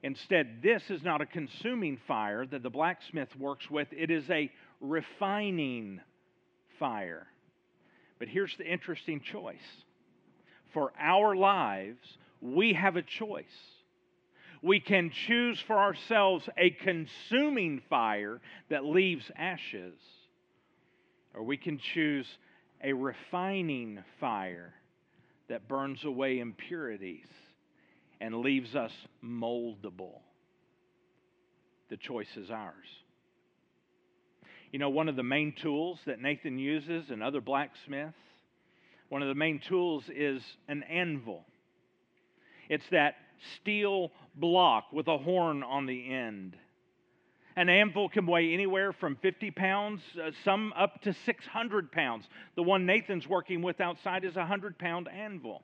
Instead, 0.03 0.59
this 0.61 0.83
is 0.91 1.01
not 1.01 1.21
a 1.21 1.25
consuming 1.25 1.97
fire 2.07 2.45
that 2.45 2.61
the 2.61 2.69
blacksmith 2.69 3.35
works 3.35 3.67
with, 3.67 3.87
it 3.91 4.11
is 4.11 4.29
a 4.29 4.51
refining 4.79 6.01
fire. 6.77 7.25
But 8.19 8.27
here's 8.27 8.55
the 8.59 8.71
interesting 8.71 9.21
choice 9.21 9.57
for 10.71 10.93
our 10.99 11.35
lives, 11.35 11.97
we 12.41 12.73
have 12.73 12.95
a 12.95 13.01
choice 13.01 13.45
we 14.61 14.79
can 14.79 15.11
choose 15.27 15.59
for 15.67 15.77
ourselves 15.77 16.47
a 16.57 16.69
consuming 16.69 17.81
fire 17.89 18.41
that 18.69 18.85
leaves 18.85 19.29
ashes, 19.35 19.95
or 21.33 21.43
we 21.43 21.57
can 21.57 21.77
choose 21.77 22.27
a 22.83 22.93
refining 22.93 24.03
fire 24.19 24.73
that 25.49 25.67
burns 25.67 26.03
away 26.03 26.39
impurities 26.39 27.27
and 28.19 28.35
leaves 28.35 28.75
us 28.75 28.91
moldable. 29.23 30.21
The 31.89 31.97
choice 31.97 32.35
is 32.35 32.51
ours. 32.51 32.87
You 34.71 34.79
know, 34.79 34.89
one 34.89 35.07
of 35.07 35.15
the 35.15 35.23
main 35.23 35.53
tools 35.53 35.99
that 36.05 36.19
Nathan 36.19 36.59
uses 36.59 37.09
and 37.09 37.23
other 37.23 37.39
blacksmiths, 37.39 38.17
one 39.09 39.21
of 39.21 39.29
the 39.29 39.35
main 39.35 39.59
tools 39.59 40.03
is 40.13 40.41
an 40.67 40.83
anvil. 40.83 41.45
It's 42.69 42.83
that 42.91 43.15
steel 43.55 44.11
block 44.35 44.91
with 44.91 45.07
a 45.07 45.17
horn 45.17 45.63
on 45.63 45.85
the 45.85 46.13
end. 46.13 46.55
An 47.55 47.69
anvil 47.69 48.07
can 48.07 48.27
weigh 48.27 48.53
anywhere 48.53 48.93
from 48.93 49.15
50 49.15 49.49
pounds, 49.51 50.01
uh, 50.21 50.29
some 50.45 50.73
up 50.77 51.01
to 51.01 51.13
600 51.25 51.91
pounds. 51.91 52.27
The 52.55 52.61
one 52.61 52.85
Nathan's 52.85 53.27
working 53.27 53.63
with 53.63 53.81
outside 53.81 54.23
is 54.23 54.35
a 54.35 54.41
100 54.41 54.77
pound 54.77 55.07
anvil. 55.07 55.63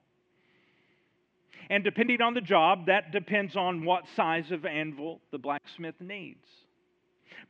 And 1.69 1.83
depending 1.83 2.21
on 2.21 2.33
the 2.33 2.41
job, 2.41 2.87
that 2.87 3.11
depends 3.11 3.55
on 3.55 3.85
what 3.85 4.05
size 4.15 4.51
of 4.51 4.65
anvil 4.65 5.21
the 5.31 5.37
blacksmith 5.37 5.95
needs. 5.99 6.45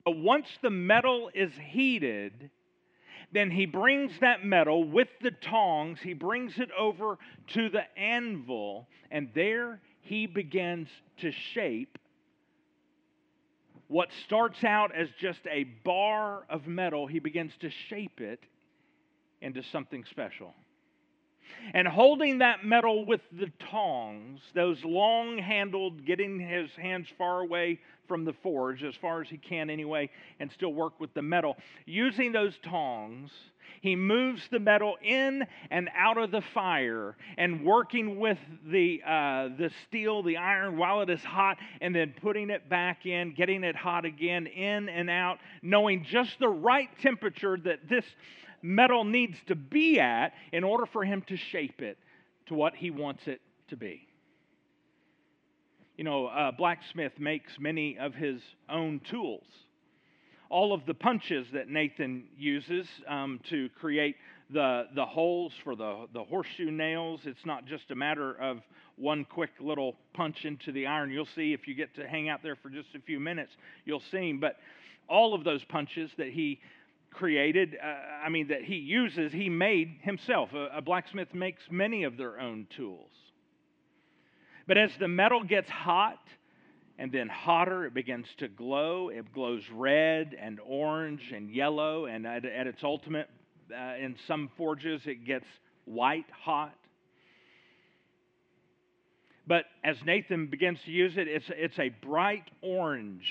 But 0.05 0.17
once 0.17 0.47
the 0.61 0.69
metal 0.69 1.31
is 1.33 1.51
heated, 1.71 2.49
then 3.31 3.49
he 3.49 3.65
brings 3.65 4.11
that 4.19 4.45
metal 4.45 4.83
with 4.83 5.07
the 5.21 5.31
tongs, 5.31 5.99
he 6.01 6.13
brings 6.13 6.59
it 6.59 6.69
over 6.77 7.17
to 7.53 7.69
the 7.69 7.83
anvil, 7.97 8.87
and 9.09 9.29
there 9.33 9.81
he 10.03 10.27
begins 10.27 10.87
to 11.21 11.31
shape 11.31 11.97
what 13.87 14.09
starts 14.25 14.63
out 14.63 14.95
as 14.95 15.07
just 15.19 15.41
a 15.49 15.65
bar 15.83 16.45
of 16.49 16.67
metal, 16.67 17.05
he 17.05 17.19
begins 17.19 17.53
to 17.59 17.69
shape 17.69 18.21
it 18.21 18.39
into 19.41 19.61
something 19.61 20.03
special. 20.09 20.53
And 21.73 21.87
holding 21.87 22.39
that 22.39 22.65
metal 22.65 23.05
with 23.05 23.21
the 23.31 23.51
tongs, 23.69 24.39
those 24.55 24.83
long 24.83 25.37
handled, 25.37 26.05
getting 26.05 26.39
his 26.39 26.71
hands 26.71 27.07
far 27.17 27.41
away 27.41 27.79
from 28.07 28.25
the 28.25 28.33
forge, 28.33 28.83
as 28.83 28.95
far 28.95 29.21
as 29.21 29.29
he 29.29 29.37
can 29.37 29.69
anyway, 29.69 30.09
and 30.39 30.51
still 30.51 30.73
work 30.73 30.99
with 30.99 31.13
the 31.13 31.21
metal, 31.21 31.57
using 31.85 32.31
those 32.31 32.57
tongs, 32.63 33.31
he 33.81 33.95
moves 33.95 34.41
the 34.49 34.59
metal 34.59 34.97
in 35.03 35.45
and 35.69 35.89
out 35.95 36.17
of 36.17 36.31
the 36.31 36.41
fire 36.53 37.15
and 37.37 37.63
working 37.63 38.19
with 38.19 38.37
the, 38.65 39.01
uh, 39.05 39.49
the 39.57 39.71
steel, 39.87 40.23
the 40.23 40.37
iron, 40.37 40.77
while 40.77 41.01
it 41.01 41.09
is 41.09 41.23
hot, 41.23 41.57
and 41.81 41.95
then 41.95 42.13
putting 42.21 42.49
it 42.49 42.69
back 42.69 43.05
in, 43.05 43.33
getting 43.33 43.63
it 43.63 43.75
hot 43.75 44.05
again, 44.05 44.47
in 44.47 44.89
and 44.89 45.09
out, 45.09 45.39
knowing 45.61 46.03
just 46.03 46.39
the 46.39 46.47
right 46.47 46.89
temperature 47.01 47.57
that 47.63 47.87
this 47.89 48.05
metal 48.61 49.03
needs 49.03 49.37
to 49.47 49.55
be 49.55 49.99
at 49.99 50.33
in 50.51 50.63
order 50.63 50.85
for 50.85 51.03
him 51.03 51.21
to 51.27 51.35
shape 51.35 51.81
it 51.81 51.97
to 52.45 52.53
what 52.53 52.75
he 52.75 52.89
wants 52.89 53.27
it 53.27 53.41
to 53.67 53.75
be. 53.75 54.07
You 55.97 56.03
know, 56.03 56.27
a 56.27 56.51
blacksmith 56.51 57.19
makes 57.19 57.59
many 57.59 57.97
of 57.99 58.15
his 58.15 58.41
own 58.67 58.99
tools 59.01 59.45
all 60.53 60.71
of 60.71 60.85
the 60.85 60.93
punches 60.93 61.47
that 61.51 61.67
Nathan 61.67 62.25
uses 62.37 62.85
um, 63.07 63.39
to 63.49 63.69
create 63.69 64.15
the, 64.51 64.83
the 64.93 65.03
holes 65.03 65.51
for 65.63 65.75
the, 65.75 66.05
the 66.13 66.23
horseshoe 66.23 66.69
nails. 66.69 67.21
It's 67.25 67.43
not 67.43 67.65
just 67.65 67.89
a 67.89 67.95
matter 67.95 68.39
of 68.39 68.59
one 68.95 69.25
quick 69.25 69.49
little 69.59 69.95
punch 70.13 70.45
into 70.45 70.71
the 70.71 70.85
iron. 70.85 71.09
You'll 71.09 71.25
see 71.25 71.53
if 71.53 71.67
you 71.67 71.73
get 71.73 71.95
to 71.95 72.07
hang 72.07 72.29
out 72.29 72.43
there 72.43 72.55
for 72.55 72.69
just 72.69 72.89
a 72.93 72.99
few 72.99 73.19
minutes, 73.19 73.51
you'll 73.83 74.03
see. 74.11 74.31
But 74.31 74.57
all 75.09 75.33
of 75.33 75.43
those 75.43 75.63
punches 75.63 76.11
that 76.19 76.27
he 76.27 76.59
created, 77.09 77.75
uh, 77.83 77.87
I 78.23 78.29
mean, 78.29 78.49
that 78.49 78.63
he 78.63 78.75
uses, 78.75 79.33
he 79.33 79.49
made 79.49 79.97
himself. 80.01 80.53
A, 80.53 80.77
a 80.77 80.81
blacksmith 80.83 81.33
makes 81.33 81.63
many 81.71 82.03
of 82.03 82.15
their 82.15 82.39
own 82.39 82.67
tools. 82.77 83.09
But 84.67 84.77
as 84.77 84.91
the 84.99 85.07
metal 85.07 85.43
gets 85.43 85.71
hot, 85.71 86.19
and 86.97 87.11
then 87.11 87.27
hotter, 87.27 87.85
it 87.85 87.93
begins 87.93 88.27
to 88.37 88.47
glow. 88.47 89.09
It 89.09 89.33
glows 89.33 89.63
red 89.73 90.35
and 90.39 90.59
orange 90.65 91.31
and 91.33 91.49
yellow, 91.49 92.05
and 92.05 92.27
at, 92.27 92.45
at 92.45 92.67
its 92.67 92.83
ultimate, 92.83 93.29
uh, 93.71 93.95
in 93.99 94.15
some 94.27 94.49
forges, 94.57 95.01
it 95.05 95.25
gets 95.25 95.45
white 95.85 96.29
hot. 96.43 96.75
But 99.45 99.65
as 99.83 99.97
Nathan 100.05 100.47
begins 100.47 100.79
to 100.85 100.91
use 100.91 101.17
it, 101.17 101.27
it's, 101.27 101.45
it's 101.49 101.77
a 101.79 101.89
bright 101.89 102.49
orange. 102.61 103.29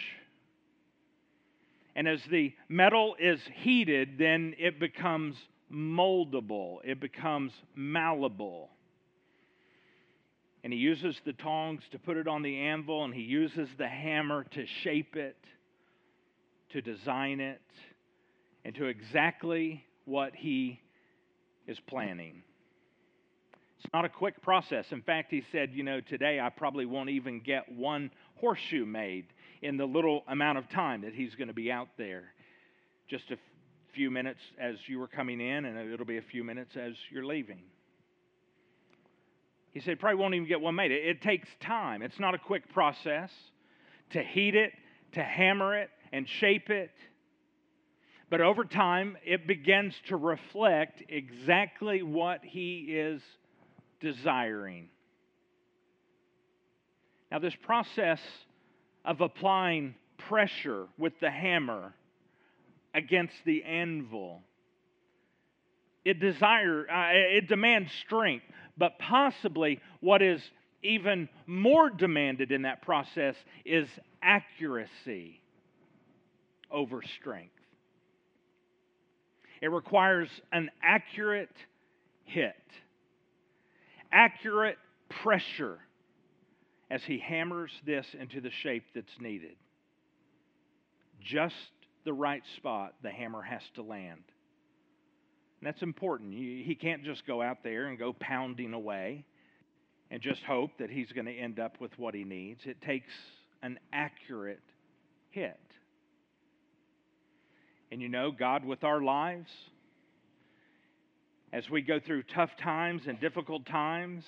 And 1.95 2.09
as 2.09 2.21
the 2.31 2.53
metal 2.69 3.17
is 3.19 3.41
heated, 3.63 4.19
then 4.19 4.55
it 4.59 4.81
becomes 4.81 5.37
moldable, 5.73 6.79
it 6.85 7.01
becomes 7.01 7.53
malleable. 7.75 8.69
And 10.65 10.73
he 10.73 10.79
uses 10.79 11.17
the 11.25 11.33
tongs 11.33 11.83
to 11.91 11.99
put 11.99 12.17
it 12.17 12.29
on 12.29 12.43
the 12.43 12.57
anvil, 12.57 13.05
and 13.05 13.13
he 13.13 13.23
uses 13.23 13.69
the 13.79 13.89
hammer 13.89 14.45
to 14.53 14.65
shape 14.83 15.17
it, 15.17 15.37
to 16.71 16.81
design 16.81 17.41
it, 17.41 17.61
and 18.65 18.75
to 18.77 18.87
exactly 18.87 19.85
what 20.05 20.35
he 20.37 20.81
is 21.67 21.79
planning. 21.89 22.43
It's 23.83 23.93
not 23.93 24.05
a 24.05 24.09
quick 24.09 24.41
process. 24.43 24.87
In 24.93 25.03
fact, 25.03 25.33
he 25.33 25.43
said, 25.51 25.71
you 25.73 25.83
know, 25.83 26.01
today 26.01 26.39
I 26.39 26.51
probably 26.51 26.87
won't 26.87 27.11
even 27.11 27.41
get 27.41 27.71
one 27.73 28.13
horseshoe 28.37 28.87
made 28.87 29.27
in 29.61 29.77
the 29.77 29.85
little 29.85 30.23
amount 30.29 30.59
of 30.59 30.69
time 30.71 31.03
that 31.03 31.15
he's 31.15 31.35
going 31.35 31.49
to 31.49 31.55
be 31.55 31.73
out 31.73 31.89
there. 31.99 32.33
Just 33.09 33.31
a 33.33 33.37
few 33.93 34.11
minutes 34.11 34.39
as 34.61 34.77
you 34.87 35.01
were 35.01 35.09
coming 35.09 35.41
in, 35.41 35.65
and 35.65 35.93
it'll 35.93 36.07
be 36.07 36.19
a 36.19 36.23
few 36.23 36.45
minutes 36.45 36.77
as 36.77 36.93
you're 37.11 37.27
leaving. 37.27 37.63
He 39.73 39.81
said, 39.81 39.99
probably 39.99 40.21
won't 40.21 40.35
even 40.35 40.47
get 40.47 40.61
one 40.61 40.75
made. 40.75 40.91
It, 40.91 41.07
it 41.07 41.23
takes 41.23 41.49
time. 41.61 42.03
It's 42.03 42.19
not 42.19 42.35
a 42.35 42.39
quick 42.39 42.73
process 42.73 43.31
to 44.11 44.23
heat 44.23 44.55
it, 44.55 44.73
to 45.13 45.23
hammer 45.23 45.77
it, 45.77 45.91
and 46.13 46.29
shape 46.29 46.71
it. 46.71 46.91
But 48.31 48.41
over 48.41 48.65
time, 48.65 49.17
it 49.25 49.47
begins 49.47 49.95
to 50.09 50.17
reflect 50.17 51.03
exactly 51.09 52.03
what 52.03 52.41
he 52.43 52.87
is 52.91 53.23
desiring. 54.01 54.89
Now, 57.31 57.39
this 57.39 57.55
process 57.63 58.21
of 59.05 59.21
applying 59.21 59.95
pressure 60.29 60.87
with 60.99 61.19
the 61.21 61.31
hammer 61.31 61.95
against 62.95 63.35
the 63.45 63.65
anvil, 63.65 64.43
it 66.05 66.21
desire 66.21 66.87
uh, 66.91 67.11
it 67.13 67.49
demands 67.49 67.91
strength, 68.05 68.45
but 68.83 68.99
possibly 68.99 69.79
what 70.01 70.23
is 70.23 70.43
even 70.83 71.29
more 71.47 71.89
demanded 71.89 72.51
in 72.51 72.63
that 72.63 72.83
process 72.83 73.37
is 73.65 73.87
accuracy 74.21 75.41
over 76.69 77.01
strength. 77.21 77.55
It 79.61 79.71
requires 79.71 80.29
an 80.51 80.69
accurate 80.83 81.55
hit 82.25 82.57
accurate 84.11 84.79
pressure 85.09 85.79
as 86.91 87.05
he 87.05 87.19
hammers 87.19 87.71
this 87.87 88.07
into 88.19 88.41
the 88.41 88.51
shape 88.51 88.85
that's 88.97 89.21
needed. 89.21 89.55
Just 91.21 91.55
the 92.05 92.13
right 92.13 92.43
spot 92.57 92.95
the 93.01 93.11
hammer 93.13 93.43
has 93.43 93.63
to 93.77 93.83
land. 93.83 94.25
That's 95.63 95.83
important. 95.83 96.35
He 96.35 96.77
can't 96.81 97.05
just 97.05 97.27
go 97.27 97.41
out 97.41 97.59
there 97.63 97.87
and 97.87 97.99
go 97.99 98.13
pounding 98.13 98.75
away 98.75 99.25
and 100.11 100.21
just 100.21 100.43
hope 100.43 100.73
that 100.79 100.91
he's 100.91 101.11
going 101.13 101.27
to 101.27 101.33
end 101.33 101.61
up 101.61 101.81
with 101.81 101.93
what 101.99 102.15
he 102.15 102.25
needs. 102.25 102.61
It 102.65 102.83
takes 102.83 103.13
an 103.63 103.79
accurate 103.93 104.61
hit. 105.31 105.59
And 107.93 108.03
you 108.03 108.09
know, 108.09 108.33
God 108.33 108.65
with 108.65 108.83
our 108.85 109.01
lives, 109.01 109.51
as 111.53 111.69
we 111.71 111.81
go 111.81 112.01
through 112.01 112.25
tough 112.25 112.51
times 112.61 113.03
and 113.07 113.21
difficult 113.21 113.65
times, 113.67 114.25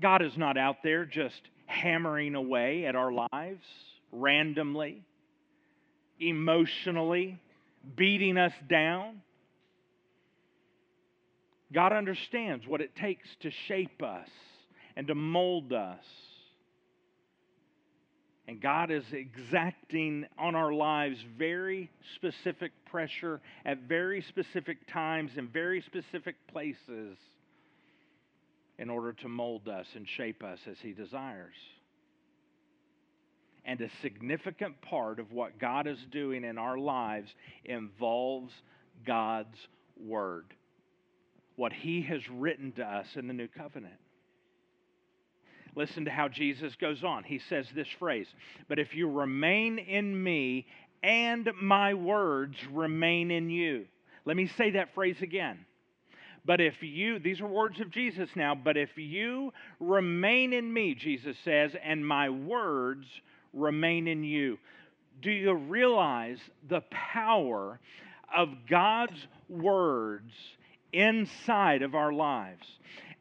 God 0.00 0.22
is 0.22 0.36
not 0.36 0.56
out 0.56 0.76
there 0.84 1.04
just 1.04 1.40
hammering 1.66 2.34
away 2.34 2.86
at 2.86 2.94
our 2.94 3.12
lives 3.12 3.64
randomly, 4.12 5.02
emotionally, 6.20 7.40
beating 7.96 8.36
us 8.36 8.52
down. 8.68 9.22
God 11.72 11.92
understands 11.92 12.66
what 12.66 12.80
it 12.80 12.96
takes 12.96 13.28
to 13.40 13.50
shape 13.68 14.02
us 14.02 14.28
and 14.96 15.06
to 15.06 15.14
mold 15.14 15.72
us 15.72 16.04
and 18.50 18.60
God 18.60 18.90
is 18.90 19.04
exacting 19.12 20.26
on 20.36 20.56
our 20.56 20.72
lives 20.72 21.24
very 21.38 21.88
specific 22.16 22.72
pressure 22.90 23.40
at 23.64 23.82
very 23.82 24.22
specific 24.22 24.78
times 24.92 25.30
in 25.36 25.46
very 25.46 25.80
specific 25.82 26.34
places 26.48 27.16
in 28.80 28.90
order 28.90 29.12
to 29.12 29.28
mold 29.28 29.68
us 29.68 29.86
and 29.94 30.04
shape 30.08 30.42
us 30.42 30.58
as 30.68 30.76
He 30.82 30.90
desires. 30.90 31.54
And 33.64 33.80
a 33.80 33.90
significant 34.02 34.80
part 34.82 35.20
of 35.20 35.32
what 35.32 35.58
God 35.58 35.86
is 35.86 35.98
doing 36.10 36.44
in 36.44 36.58
our 36.58 36.78
lives 36.78 37.30
involves 37.64 38.52
God's 39.06 39.56
Word, 40.02 40.46
what 41.56 41.72
He 41.72 42.02
has 42.02 42.22
written 42.30 42.72
to 42.72 42.84
us 42.84 43.06
in 43.16 43.26
the 43.26 43.34
New 43.34 43.48
Covenant. 43.48 43.94
Listen 45.76 46.04
to 46.06 46.10
how 46.10 46.28
Jesus 46.28 46.74
goes 46.80 47.04
on. 47.04 47.22
He 47.22 47.38
says 47.38 47.66
this 47.74 47.88
phrase 47.98 48.26
But 48.68 48.78
if 48.78 48.94
you 48.94 49.08
remain 49.08 49.78
in 49.78 50.20
me 50.20 50.66
and 51.02 51.48
my 51.60 51.94
words 51.94 52.56
remain 52.70 53.30
in 53.30 53.50
you. 53.50 53.86
Let 54.24 54.36
me 54.36 54.46
say 54.58 54.72
that 54.72 54.94
phrase 54.94 55.16
again. 55.22 55.64
But 56.44 56.60
if 56.60 56.82
you, 56.82 57.18
these 57.18 57.40
are 57.40 57.46
words 57.46 57.80
of 57.80 57.90
Jesus 57.90 58.28
now, 58.34 58.54
but 58.54 58.76
if 58.76 58.96
you 58.96 59.52
remain 59.78 60.52
in 60.52 60.72
me, 60.72 60.94
Jesus 60.94 61.36
says, 61.44 61.72
and 61.82 62.06
my 62.06 62.30
words 62.30 63.06
remain 63.52 64.08
in 64.08 64.24
you. 64.24 64.58
Do 65.20 65.30
you 65.30 65.54
realize 65.54 66.38
the 66.68 66.82
power 66.90 67.78
of 68.34 68.48
God's 68.68 69.26
words 69.48 70.32
inside 70.92 71.82
of 71.82 71.94
our 71.94 72.12
lives? 72.12 72.66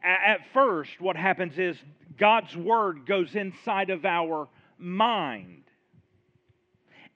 At 0.04 0.40
first, 0.54 0.92
what 1.00 1.18
happens 1.18 1.58
is 1.58 1.78
God's 2.18 2.56
word 2.56 3.06
goes 3.06 3.36
inside 3.36 3.90
of 3.90 4.06
our 4.06 4.48
mind. 4.78 5.64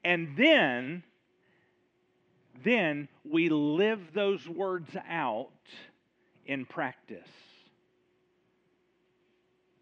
And 0.04 0.36
then, 0.36 1.02
then 2.62 3.08
we 3.24 3.48
live 3.48 4.00
those 4.14 4.46
words 4.46 4.90
out 5.08 5.48
in 6.44 6.66
practice. 6.66 7.28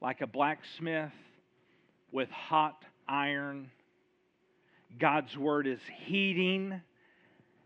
Like 0.00 0.20
a 0.20 0.26
blacksmith 0.26 1.12
with 2.12 2.30
hot 2.30 2.84
iron, 3.08 3.70
God's 4.98 5.36
word 5.36 5.66
is 5.66 5.80
heating 6.06 6.80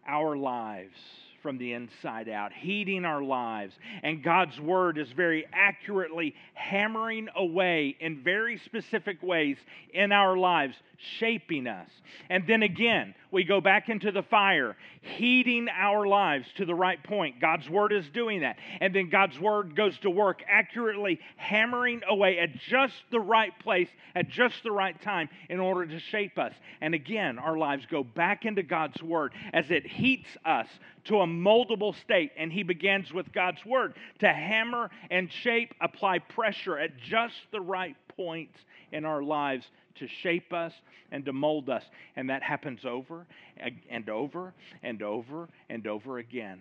our 0.07 0.37
lives 0.37 0.99
from 1.47 1.59
the 1.59 1.75
inside 1.75 2.29
out, 2.29 2.53
heating 2.53 3.05
our 3.05 3.23
lives. 3.23 3.73
And 4.03 4.21
God's 4.21 4.59
word 4.59 4.99
is 4.99 5.13
very 5.13 5.47
accurately 5.53 6.35
hammering 6.55 7.29
away 7.37 7.97
in 8.01 8.21
very 8.25 8.59
specific 8.59 9.23
ways 9.23 9.57
in 9.95 10.11
our 10.11 10.37
lives, 10.37 10.75
shaping 11.21 11.69
us. 11.69 11.89
And 12.29 12.49
then 12.49 12.65
again, 12.65 13.15
we 13.31 13.45
go 13.45 13.61
back 13.61 13.89
into 13.89 14.11
the 14.11 14.25
fire, 14.25 14.77
heating 15.03 15.69
our 15.69 16.05
lives 16.05 16.49
to 16.57 16.65
the 16.65 16.75
right 16.75 17.01
point. 17.05 17.41
God's 17.41 17.71
word 17.71 17.93
is 17.93 18.09
doing 18.09 18.41
that. 18.41 18.57
And 18.81 18.93
then 18.93 19.09
God's 19.09 19.39
word 19.39 19.77
goes 19.77 19.97
to 19.99 20.11
work, 20.11 20.43
accurately 20.49 21.21
hammering 21.37 22.01
away 22.09 22.41
at 22.41 22.57
just 22.57 22.95
the 23.13 23.21
right 23.21 23.57
place, 23.61 23.89
at 24.17 24.29
just 24.31 24.65
the 24.65 24.73
right 24.73 25.01
time, 25.01 25.29
in 25.49 25.61
order 25.61 25.87
to 25.87 26.01
shape 26.01 26.39
us. 26.39 26.55
And 26.81 26.93
again, 26.93 27.39
our 27.39 27.57
lives 27.57 27.87
go 27.89 28.03
back 28.03 28.45
into 28.45 28.65
God's 28.65 29.01
word 29.01 29.33
as 29.53 29.71
it 29.71 29.87
heats 29.87 30.31
us 30.45 30.67
to 31.05 31.21
a 31.21 31.27
moldable 31.37 31.95
state. 32.01 32.33
And 32.37 32.53
He 32.53 32.63
begins 32.63 33.13
with 33.13 33.33
God's 33.33 33.65
word 33.65 33.95
to 34.21 34.33
hammer 34.33 34.91
and 35.11 35.31
shape, 35.31 35.75
apply 35.81 36.21
pressure 36.21 36.79
at 36.79 36.97
just 36.99 37.35
the 37.53 37.61
right 37.61 37.97
points 38.17 38.59
in 38.93 39.05
our 39.05 39.23
lives 39.23 39.67
to 39.97 40.09
shape 40.23 40.53
us 40.53 40.73
and 41.11 41.25
to 41.25 41.33
mold 41.33 41.69
us. 41.69 41.85
And 42.17 42.31
that 42.31 42.43
happens 42.43 42.85
over 42.85 43.27
and 43.59 44.09
over 44.09 44.53
and 44.83 45.03
over 45.03 45.49
and 45.69 45.87
over 45.87 46.19
again. 46.19 46.61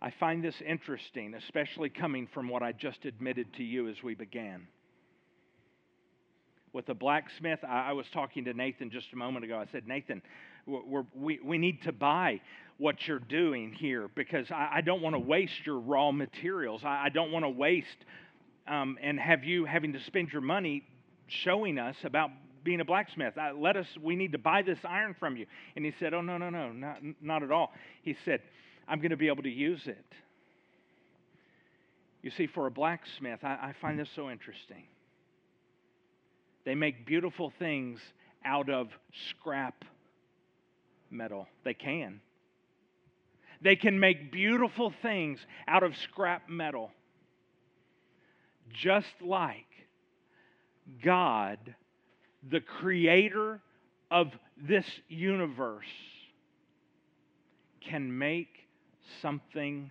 I 0.00 0.10
find 0.10 0.44
this 0.44 0.60
interesting, 0.64 1.34
especially 1.34 1.88
coming 1.88 2.28
from 2.32 2.48
what 2.48 2.62
I 2.62 2.72
just 2.72 3.04
admitted 3.04 3.52
to 3.54 3.64
you 3.64 3.88
as 3.88 3.96
we 4.02 4.14
began. 4.14 4.68
With 6.78 6.88
a 6.90 6.94
blacksmith, 6.94 7.58
I, 7.64 7.92
was 7.92 8.06
talking 8.14 8.44
to 8.44 8.54
Nathan 8.54 8.88
just 8.88 9.08
a 9.12 9.16
moment 9.16 9.44
ago. 9.44 9.58
I 9.58 9.66
said, 9.72 9.88
Nathan, 9.88 10.22
we 10.64 11.40
we, 11.42 11.58
need 11.58 11.82
to 11.82 11.90
buy 11.90 12.40
what 12.76 12.94
you're 13.08 13.18
doing 13.18 13.72
here 13.72 14.08
because 14.14 14.48
I, 14.52 14.74
I 14.74 14.80
don't 14.80 15.02
want 15.02 15.16
to 15.16 15.18
waste 15.18 15.66
your 15.66 15.80
raw 15.80 16.12
materials. 16.12 16.82
I, 16.84 17.06
I 17.06 17.08
don't 17.08 17.32
want 17.32 17.44
to 17.44 17.48
waste 17.48 17.88
um, 18.68 18.96
and 19.02 19.18
have 19.18 19.42
you 19.42 19.64
having 19.64 19.92
to 19.94 20.00
spend 20.04 20.28
your 20.28 20.40
money 20.40 20.84
showing 21.26 21.80
us 21.80 21.96
about 22.04 22.30
being 22.62 22.80
a 22.80 22.84
blacksmith. 22.84 23.36
Uh, 23.36 23.54
let 23.58 23.76
us, 23.76 23.86
we 24.00 24.14
need 24.14 24.30
to 24.30 24.38
buy 24.38 24.62
this 24.62 24.78
iron 24.88 25.16
from 25.18 25.36
you. 25.36 25.46
And 25.74 25.84
he 25.84 25.92
said, 25.98 26.14
Oh, 26.14 26.20
no, 26.20 26.38
no, 26.38 26.48
no, 26.48 26.70
not, 26.70 26.98
not 27.20 27.42
at 27.42 27.50
all. 27.50 27.72
He 28.02 28.14
said, 28.24 28.40
I'm 28.86 28.98
going 28.98 29.10
to 29.10 29.16
be 29.16 29.26
able 29.26 29.42
to 29.42 29.50
use 29.50 29.82
it. 29.86 30.06
You 32.22 32.30
see, 32.36 32.46
for 32.46 32.68
a 32.68 32.70
blacksmith, 32.70 33.40
I, 33.42 33.54
I 33.54 33.74
find 33.82 33.98
this 33.98 34.10
so 34.14 34.30
interesting 34.30 34.84
They 36.68 36.74
make 36.74 37.06
beautiful 37.06 37.50
things 37.58 37.98
out 38.44 38.68
of 38.68 38.88
scrap 39.30 39.86
metal. 41.10 41.46
They 41.64 41.72
can. 41.72 42.20
They 43.62 43.74
can 43.74 43.98
make 43.98 44.30
beautiful 44.30 44.92
things 45.00 45.38
out 45.66 45.82
of 45.82 45.96
scrap 45.96 46.50
metal. 46.50 46.90
Just 48.70 49.14
like 49.22 49.64
God, 51.02 51.74
the 52.46 52.60
creator 52.60 53.62
of 54.10 54.32
this 54.58 54.84
universe, 55.08 55.86
can 57.80 58.18
make 58.18 58.68
something 59.22 59.90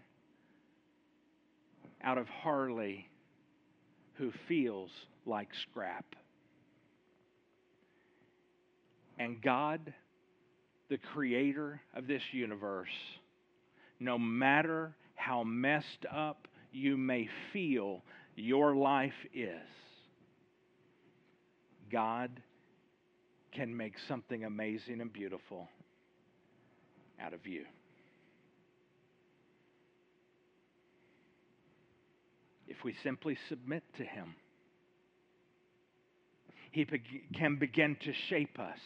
out 2.03 2.19
of 2.19 2.29
Harley 2.29 3.09
who 4.13 4.31
feels 4.47 4.91
like 5.25 5.47
scrap. 5.55 6.15
And 9.19 9.41
God, 9.41 9.93
the 10.89 10.97
creator 11.13 11.81
of 11.95 12.07
this 12.07 12.21
universe, 12.31 12.87
no 13.99 14.17
matter 14.17 14.95
how 15.15 15.43
messed 15.43 16.05
up 16.13 16.47
you 16.71 16.97
may 16.97 17.27
feel 17.51 18.03
your 18.35 18.75
life 18.75 19.25
is, 19.33 19.61
God 21.91 22.29
can 23.51 23.75
make 23.75 23.93
something 24.07 24.43
amazing 24.43 25.01
and 25.01 25.11
beautiful 25.11 25.67
out 27.19 27.33
of 27.33 27.47
you. 27.47 27.65
If 32.67 32.83
we 32.83 32.93
simply 33.03 33.37
submit 33.49 33.83
to 33.97 34.03
Him, 34.03 34.35
He 36.71 36.85
can 37.33 37.55
begin 37.55 37.97
to 38.03 38.13
shape 38.29 38.59
us, 38.59 38.77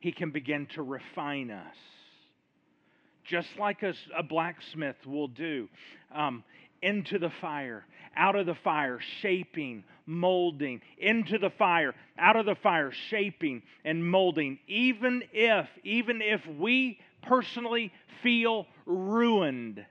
He 0.00 0.12
can 0.12 0.30
begin 0.30 0.66
to 0.74 0.82
refine 0.82 1.50
us 1.50 1.76
just 3.30 3.48
like 3.58 3.82
a, 3.82 3.94
a 4.16 4.22
blacksmith 4.24 5.06
will 5.06 5.28
do, 5.28 5.68
um, 6.12 6.42
into 6.82 7.18
the 7.18 7.30
fire, 7.40 7.84
out 8.16 8.34
of 8.34 8.44
the 8.46 8.56
fire, 8.56 8.98
shaping, 9.20 9.84
molding, 10.04 10.80
into 10.98 11.38
the 11.38 11.50
fire, 11.50 11.94
out 12.18 12.34
of 12.34 12.44
the 12.44 12.56
fire, 12.56 12.90
shaping 12.90 13.62
and 13.84 14.04
molding. 14.04 14.58
Even 14.66 15.22
if, 15.32 15.68
even 15.84 16.20
if 16.20 16.44
we 16.58 16.98
personally 17.22 17.92
feel 18.22 18.66
ruined, 18.84 19.84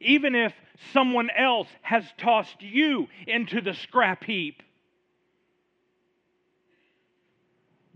even 0.00 0.34
if 0.34 0.52
someone 0.92 1.30
else 1.36 1.68
has 1.82 2.04
tossed 2.16 2.62
you 2.62 3.08
into 3.26 3.60
the 3.60 3.74
scrap 3.74 4.22
heap, 4.22 4.62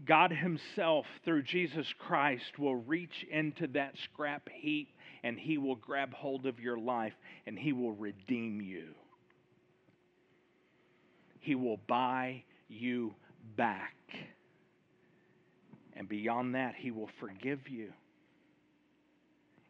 God 0.07 0.33
Himself, 0.33 1.07
through 1.25 1.43
Jesus 1.43 1.87
Christ, 1.99 2.59
will 2.59 2.77
reach 2.77 3.27
into 3.31 3.67
that 3.69 3.95
scrap 4.05 4.49
heap 4.53 4.89
and 5.23 5.39
He 5.39 5.59
will 5.59 5.77
grab 5.77 6.15
hold 6.15 6.47
of 6.47 6.61
your 6.61 6.79
life 6.79 7.15
and 7.47 7.59
He 7.59 7.73
will 7.73 7.93
redeem 7.93 8.61
you. 8.61 8.89
He 11.41 11.55
will 11.55 11.79
buy 11.89 12.45
you 12.69 13.15
back. 13.57 13.95
And 15.95 16.09
beyond 16.09 16.55
that, 16.55 16.75
He 16.77 16.91
will 16.91 17.11
forgive 17.21 17.69
you 17.69 17.93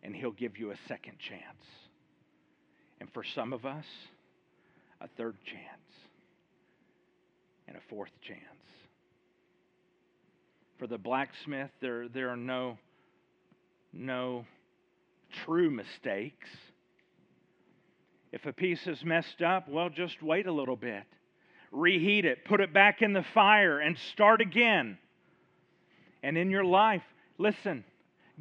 and 0.03 0.15
He'll 0.15 0.33
give 0.33 0.59
you 0.59 0.71
a 0.71 0.77
second 0.87 1.19
chance. 1.19 1.67
And 3.01 3.13
for 3.13 3.25
some 3.35 3.53
of 3.53 3.65
us, 3.65 3.85
a 5.01 5.09
third 5.17 5.37
chance 5.45 6.09
and 7.69 7.77
a 7.77 7.81
fourth 7.89 8.13
chance 8.23 8.41
for 10.79 10.87
the 10.87 10.99
blacksmith, 10.99 11.71
there, 11.81 12.09
there 12.09 12.29
are 12.29 12.37
no, 12.37 12.79
no 13.93 14.45
true 15.45 15.71
mistakes. 15.71 16.49
If 18.33 18.45
a 18.47 18.53
piece 18.53 18.87
is 18.87 19.05
messed 19.05 19.43
up, 19.43 19.69
well, 19.69 19.89
just 19.89 20.23
wait 20.23 20.47
a 20.47 20.53
little 20.53 20.77
bit. 20.77 21.05
Reheat 21.73 22.25
it, 22.25 22.45
put 22.45 22.61
it 22.61 22.73
back 22.73 23.03
in 23.03 23.13
the 23.13 23.25
fire, 23.35 23.79
and 23.81 23.97
start 24.13 24.41
again. 24.41 24.99
And 26.23 26.37
in 26.37 26.51
your 26.51 26.65
life, 26.65 27.03
listen, 27.39 27.85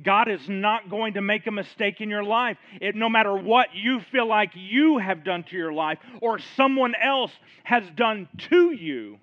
God 0.04 0.30
is 0.30 0.41
not 0.50 0.89
going 0.89 1.13
to 1.13 1.21
make 1.21 1.48
a 1.48 1.52
mistake 1.52 2.02
in 2.02 2.10
your 2.10 2.24
life. 2.24 2.58
It, 2.82 2.95
no 2.95 3.10
matter 3.10 3.36
what 3.36 3.69
you 3.74 4.02
feel 4.12 4.28
like 4.28 4.52
you 4.56 4.98
have 4.98 5.24
done 5.24 5.43
to 5.43 5.56
your 5.56 5.71
life 5.71 6.00
or 6.21 6.39
someone 6.58 6.93
else 7.02 7.32
has 7.63 7.84
done 7.95 8.28
to 8.50 8.71
you, 8.71 9.19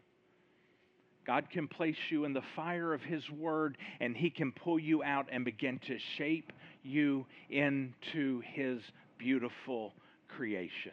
God 1.26 1.48
can 1.50 1.68
place 1.68 1.96
you 2.10 2.24
in 2.24 2.32
the 2.32 2.42
fire 2.56 2.92
of 2.92 3.02
His 3.02 3.28
Word 3.30 3.78
and 4.00 4.16
He 4.16 4.30
can 4.30 4.52
pull 4.52 4.78
you 4.78 5.02
out 5.02 5.28
and 5.30 5.44
begin 5.44 5.78
to 5.86 5.98
shape 6.16 6.52
you 6.82 7.26
into 7.48 8.42
His 8.52 8.80
beautiful 9.18 9.92
creation. 10.28 10.92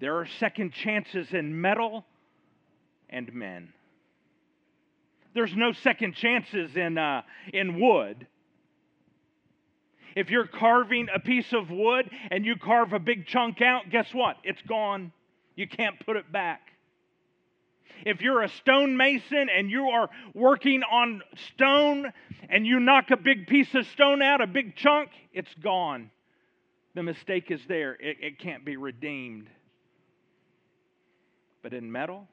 There 0.00 0.16
are 0.16 0.26
second 0.38 0.72
chances 0.72 1.28
in 1.32 1.60
metal 1.60 2.04
and 3.08 3.32
men. 3.32 3.72
There's 5.34 5.54
no 5.54 5.72
second 5.72 6.14
chances 6.14 6.74
in, 6.74 6.98
uh, 6.98 7.22
in 7.52 7.80
wood. 7.80 8.26
If 10.16 10.30
you're 10.30 10.46
carving 10.46 11.06
a 11.14 11.20
piece 11.20 11.52
of 11.52 11.70
wood 11.70 12.10
and 12.30 12.44
you 12.44 12.56
carve 12.56 12.92
a 12.92 12.98
big 12.98 13.26
chunk 13.26 13.62
out, 13.62 13.90
guess 13.90 14.08
what? 14.12 14.36
It's 14.42 14.60
gone. 14.62 15.12
You 15.54 15.68
can't 15.68 16.04
put 16.04 16.16
it 16.16 16.32
back. 16.32 16.62
If 18.04 18.20
you're 18.20 18.42
a 18.42 18.48
stonemason 18.48 19.48
and 19.48 19.70
you 19.70 19.88
are 19.88 20.08
working 20.34 20.82
on 20.82 21.22
stone 21.54 22.12
and 22.48 22.66
you 22.66 22.80
knock 22.80 23.10
a 23.10 23.16
big 23.16 23.46
piece 23.46 23.74
of 23.74 23.86
stone 23.86 24.22
out, 24.22 24.40
a 24.40 24.46
big 24.46 24.76
chunk, 24.76 25.10
it's 25.32 25.54
gone. 25.62 26.10
The 26.94 27.02
mistake 27.02 27.50
is 27.50 27.60
there, 27.68 27.92
it, 27.94 28.16
it 28.20 28.38
can't 28.38 28.64
be 28.64 28.76
redeemed. 28.76 29.48
But 31.62 31.72
in 31.74 31.90
metal, 31.92 32.26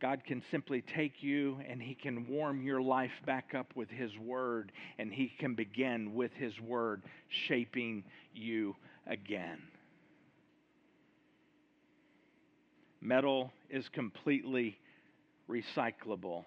God 0.00 0.22
can 0.24 0.42
simply 0.50 0.82
take 0.82 1.22
you 1.22 1.58
and 1.68 1.80
He 1.80 1.94
can 1.94 2.26
warm 2.28 2.62
your 2.62 2.82
life 2.82 3.12
back 3.24 3.54
up 3.54 3.74
with 3.74 3.88
His 3.88 4.10
Word, 4.18 4.72
and 4.98 5.12
He 5.12 5.32
can 5.38 5.54
begin 5.54 6.14
with 6.14 6.32
His 6.34 6.58
Word 6.60 7.02
shaping 7.28 8.04
you 8.34 8.76
again. 9.06 9.58
Metal 13.06 13.52
is 13.70 13.88
completely 13.90 14.76
recyclable 15.48 16.44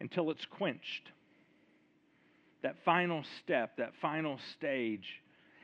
until 0.00 0.30
it's 0.30 0.44
quenched. 0.44 1.10
That 2.62 2.76
final 2.84 3.24
step, 3.42 3.78
that 3.78 3.94
final 4.00 4.38
stage, 4.56 5.20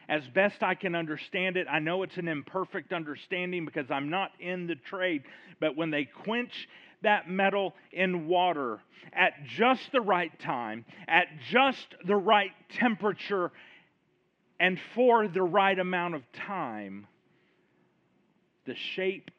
as 0.08 0.26
best 0.34 0.64
I 0.64 0.74
can 0.74 0.96
understand 0.96 1.56
it, 1.56 1.68
I 1.70 1.78
know 1.78 2.02
it's 2.02 2.16
an 2.16 2.26
imperfect 2.26 2.92
understanding 2.92 3.64
because 3.64 3.92
I'm 3.92 4.10
not 4.10 4.32
in 4.40 4.66
the 4.66 4.74
trade, 4.74 5.22
but 5.60 5.76
when 5.76 5.90
they 5.90 6.04
quench 6.04 6.68
that 7.02 7.30
metal 7.30 7.74
in 7.92 8.26
water 8.26 8.80
at 9.12 9.34
just 9.56 9.82
the 9.92 10.00
right 10.00 10.36
time, 10.40 10.84
at 11.06 11.28
just 11.52 11.94
the 12.04 12.16
right 12.16 12.50
temperature, 12.70 13.52
and 14.58 14.80
for 14.96 15.28
the 15.28 15.42
right 15.42 15.78
amount 15.78 16.16
of 16.16 16.22
time, 16.32 17.06
the 18.66 18.74
shape 18.74 19.30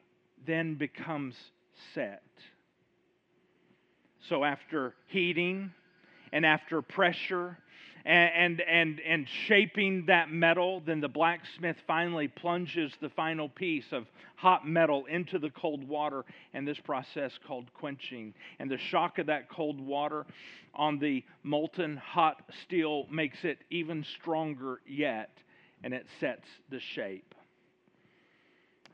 then 0.46 0.74
becomes 0.74 1.34
set. 1.94 2.22
So 4.28 4.44
after 4.44 4.94
heating 5.08 5.72
and 6.32 6.44
after 6.44 6.82
pressure 6.82 7.58
and, 8.04 8.60
and, 8.60 9.00
and, 9.00 9.26
shaping 9.48 10.06
that 10.06 10.30
metal, 10.30 10.80
then 10.86 11.00
the 11.00 11.08
blacksmith 11.08 11.76
finally 11.88 12.28
plunges 12.28 12.92
the 13.00 13.08
final 13.08 13.48
piece 13.48 13.86
of 13.90 14.06
hot 14.36 14.66
metal 14.66 15.06
into 15.06 15.40
the 15.40 15.50
cold 15.50 15.86
water, 15.88 16.24
and 16.54 16.68
this 16.68 16.78
process 16.78 17.32
called 17.48 17.66
quenching. 17.74 18.32
And 18.60 18.70
the 18.70 18.78
shock 18.78 19.18
of 19.18 19.26
that 19.26 19.50
cold 19.50 19.80
water 19.80 20.24
on 20.72 21.00
the 21.00 21.24
molten 21.42 21.96
hot 21.96 22.42
steel 22.62 23.06
makes 23.10 23.38
it 23.42 23.58
even 23.70 24.04
stronger 24.20 24.80
yet, 24.86 25.30
and 25.82 25.92
it 25.92 26.06
sets 26.20 26.46
the 26.70 26.78
shape. 26.78 27.34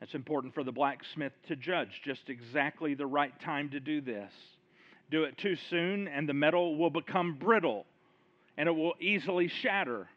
It's 0.02 0.14
important 0.14 0.52
for 0.52 0.64
the 0.64 0.72
blacksmith 0.72 1.32
to 1.46 1.54
judge 1.54 2.00
just 2.04 2.28
exactly 2.28 2.94
the 2.94 3.06
right 3.06 3.38
time 3.40 3.70
to 3.70 3.80
do 3.80 4.00
this. 4.00 4.32
Do 5.10 5.24
it 5.24 5.38
too 5.38 5.56
soon, 5.70 6.08
and 6.08 6.28
the 6.28 6.34
metal 6.34 6.76
will 6.76 6.90
become 6.90 7.34
brittle 7.34 7.86
and 8.58 8.68
it 8.68 8.72
will 8.72 8.94
easily 9.00 9.48
shatter. 9.48 10.08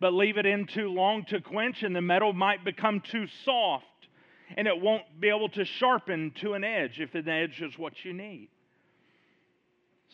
But 0.00 0.12
leave 0.12 0.36
it 0.36 0.44
in 0.44 0.66
too 0.66 0.88
long 0.88 1.24
to 1.26 1.40
quench, 1.40 1.82
and 1.82 1.96
the 1.96 2.02
metal 2.02 2.34
might 2.34 2.64
become 2.64 3.00
too 3.00 3.26
soft 3.44 3.86
and 4.56 4.66
it 4.68 4.80
won't 4.80 5.04
be 5.20 5.28
able 5.28 5.48
to 5.50 5.64
sharpen 5.64 6.32
to 6.40 6.54
an 6.54 6.64
edge 6.64 7.00
if 7.00 7.14
an 7.14 7.28
edge 7.28 7.62
is 7.62 7.78
what 7.78 8.04
you 8.04 8.12
need. 8.12 8.48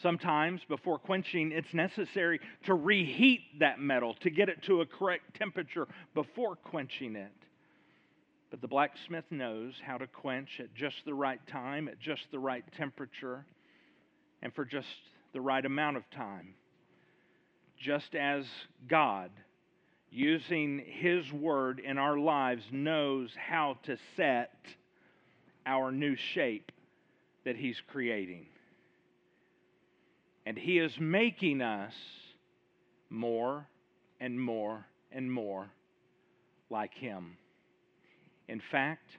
Sometimes, 0.02 0.60
before 0.68 0.98
quenching, 0.98 1.50
it's 1.50 1.74
necessary 1.74 2.40
to 2.66 2.74
reheat 2.74 3.40
that 3.58 3.80
metal 3.80 4.14
to 4.20 4.30
get 4.30 4.48
it 4.48 4.62
to 4.64 4.80
a 4.80 4.86
correct 4.86 5.34
temperature 5.34 5.88
before 6.14 6.54
quenching 6.54 7.16
it. 7.16 7.32
But 8.50 8.62
the 8.62 8.68
blacksmith 8.68 9.26
knows 9.30 9.74
how 9.84 9.98
to 9.98 10.06
quench 10.06 10.58
at 10.60 10.74
just 10.74 10.96
the 11.04 11.14
right 11.14 11.40
time, 11.46 11.88
at 11.88 12.00
just 12.00 12.22
the 12.30 12.38
right 12.38 12.64
temperature, 12.76 13.44
and 14.42 14.54
for 14.54 14.64
just 14.64 14.86
the 15.32 15.40
right 15.40 15.64
amount 15.64 15.98
of 15.98 16.10
time. 16.10 16.54
Just 17.78 18.14
as 18.14 18.46
God, 18.88 19.30
using 20.10 20.82
His 20.84 21.30
Word 21.32 21.78
in 21.80 21.98
our 21.98 22.18
lives, 22.18 22.64
knows 22.72 23.30
how 23.36 23.76
to 23.84 23.98
set 24.16 24.54
our 25.66 25.92
new 25.92 26.16
shape 26.16 26.72
that 27.44 27.56
He's 27.56 27.80
creating. 27.88 28.46
And 30.46 30.56
He 30.56 30.78
is 30.78 30.98
making 30.98 31.60
us 31.60 31.92
more 33.10 33.68
and 34.20 34.40
more 34.40 34.86
and 35.12 35.30
more 35.30 35.68
like 36.70 36.94
Him. 36.94 37.36
In 38.48 38.62
fact, 38.70 39.10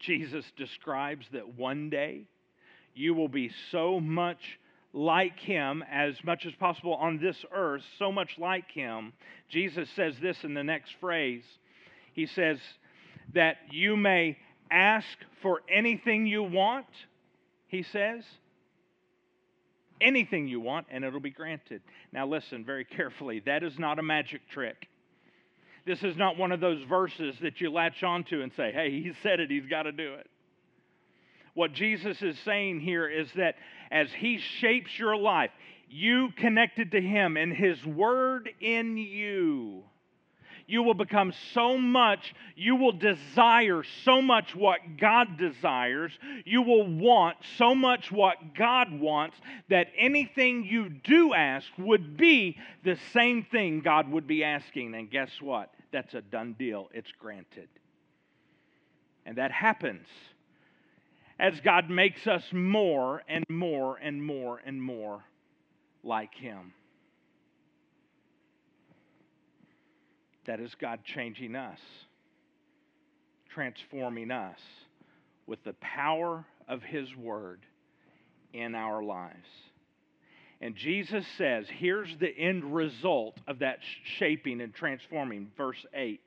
Jesus 0.00 0.44
describes 0.56 1.26
that 1.32 1.56
one 1.56 1.90
day 1.90 2.24
you 2.94 3.14
will 3.14 3.28
be 3.28 3.50
so 3.70 4.00
much 4.00 4.58
like 4.92 5.38
him 5.38 5.84
as 5.90 6.14
much 6.24 6.46
as 6.46 6.52
possible 6.54 6.94
on 6.94 7.18
this 7.18 7.36
earth, 7.52 7.82
so 7.98 8.10
much 8.10 8.36
like 8.38 8.70
him. 8.72 9.12
Jesus 9.48 9.88
says 9.94 10.14
this 10.20 10.42
in 10.42 10.54
the 10.54 10.64
next 10.64 10.92
phrase. 11.00 11.44
He 12.12 12.26
says 12.26 12.58
that 13.34 13.58
you 13.70 13.96
may 13.96 14.36
ask 14.70 15.06
for 15.42 15.60
anything 15.68 16.26
you 16.26 16.42
want, 16.42 16.86
he 17.68 17.82
says. 17.84 18.24
Anything 20.00 20.48
you 20.48 20.60
want, 20.60 20.86
and 20.90 21.04
it'll 21.04 21.20
be 21.20 21.30
granted. 21.30 21.82
Now, 22.10 22.26
listen 22.26 22.64
very 22.64 22.84
carefully. 22.84 23.40
That 23.44 23.62
is 23.62 23.78
not 23.78 23.98
a 23.98 24.02
magic 24.02 24.40
trick. 24.50 24.88
This 25.86 26.02
is 26.02 26.16
not 26.16 26.36
one 26.36 26.52
of 26.52 26.60
those 26.60 26.82
verses 26.84 27.36
that 27.42 27.60
you 27.60 27.70
latch 27.70 28.02
onto 28.02 28.42
and 28.42 28.52
say, 28.56 28.72
hey, 28.72 28.90
he 28.90 29.12
said 29.22 29.40
it, 29.40 29.50
he's 29.50 29.66
got 29.66 29.84
to 29.84 29.92
do 29.92 30.14
it. 30.14 30.28
What 31.54 31.72
Jesus 31.72 32.20
is 32.22 32.38
saying 32.44 32.80
here 32.80 33.08
is 33.08 33.28
that 33.36 33.56
as 33.90 34.08
he 34.12 34.38
shapes 34.38 34.98
your 34.98 35.16
life, 35.16 35.50
you 35.88 36.30
connected 36.36 36.92
to 36.92 37.00
him 37.00 37.36
and 37.36 37.52
his 37.52 37.84
word 37.84 38.48
in 38.60 38.96
you, 38.96 39.82
you 40.70 40.82
will 40.82 40.94
become 40.94 41.32
so 41.52 41.76
much, 41.76 42.34
you 42.56 42.76
will 42.76 42.92
desire 42.92 43.82
so 44.04 44.22
much 44.22 44.54
what 44.54 44.78
God 44.98 45.36
desires, 45.36 46.12
you 46.44 46.62
will 46.62 46.86
want 46.86 47.36
so 47.56 47.74
much 47.74 48.12
what 48.12 48.54
God 48.54 49.00
wants, 49.00 49.36
that 49.68 49.88
anything 49.98 50.64
you 50.64 50.88
do 50.88 51.34
ask 51.34 51.66
would 51.78 52.16
be 52.16 52.56
the 52.84 52.98
same 53.12 53.44
thing 53.44 53.80
God 53.80 54.10
would 54.10 54.26
be 54.26 54.44
asking. 54.44 54.94
And 54.94 55.10
guess 55.10 55.30
what? 55.40 55.72
That's 55.92 56.14
a 56.14 56.20
done 56.20 56.54
deal. 56.58 56.88
It's 56.94 57.12
granted. 57.18 57.68
And 59.26 59.36
that 59.38 59.50
happens 59.52 60.06
as 61.38 61.60
God 61.60 61.90
makes 61.90 62.26
us 62.26 62.44
more 62.52 63.22
and 63.28 63.44
more 63.48 63.96
and 63.96 64.22
more 64.22 64.60
and 64.64 64.82
more 64.82 65.24
like 66.02 66.34
Him. 66.34 66.72
That 70.50 70.58
is 70.58 70.74
God 70.80 71.04
changing 71.04 71.54
us, 71.54 71.78
transforming 73.54 74.32
us 74.32 74.58
with 75.46 75.62
the 75.62 75.74
power 75.74 76.44
of 76.66 76.82
His 76.82 77.06
Word 77.14 77.60
in 78.52 78.74
our 78.74 79.00
lives. 79.00 79.46
And 80.60 80.74
Jesus 80.74 81.24
says, 81.38 81.66
here's 81.78 82.16
the 82.18 82.36
end 82.36 82.74
result 82.74 83.38
of 83.46 83.60
that 83.60 83.78
shaping 84.18 84.60
and 84.60 84.74
transforming. 84.74 85.52
Verse 85.56 85.86
8 85.94 86.18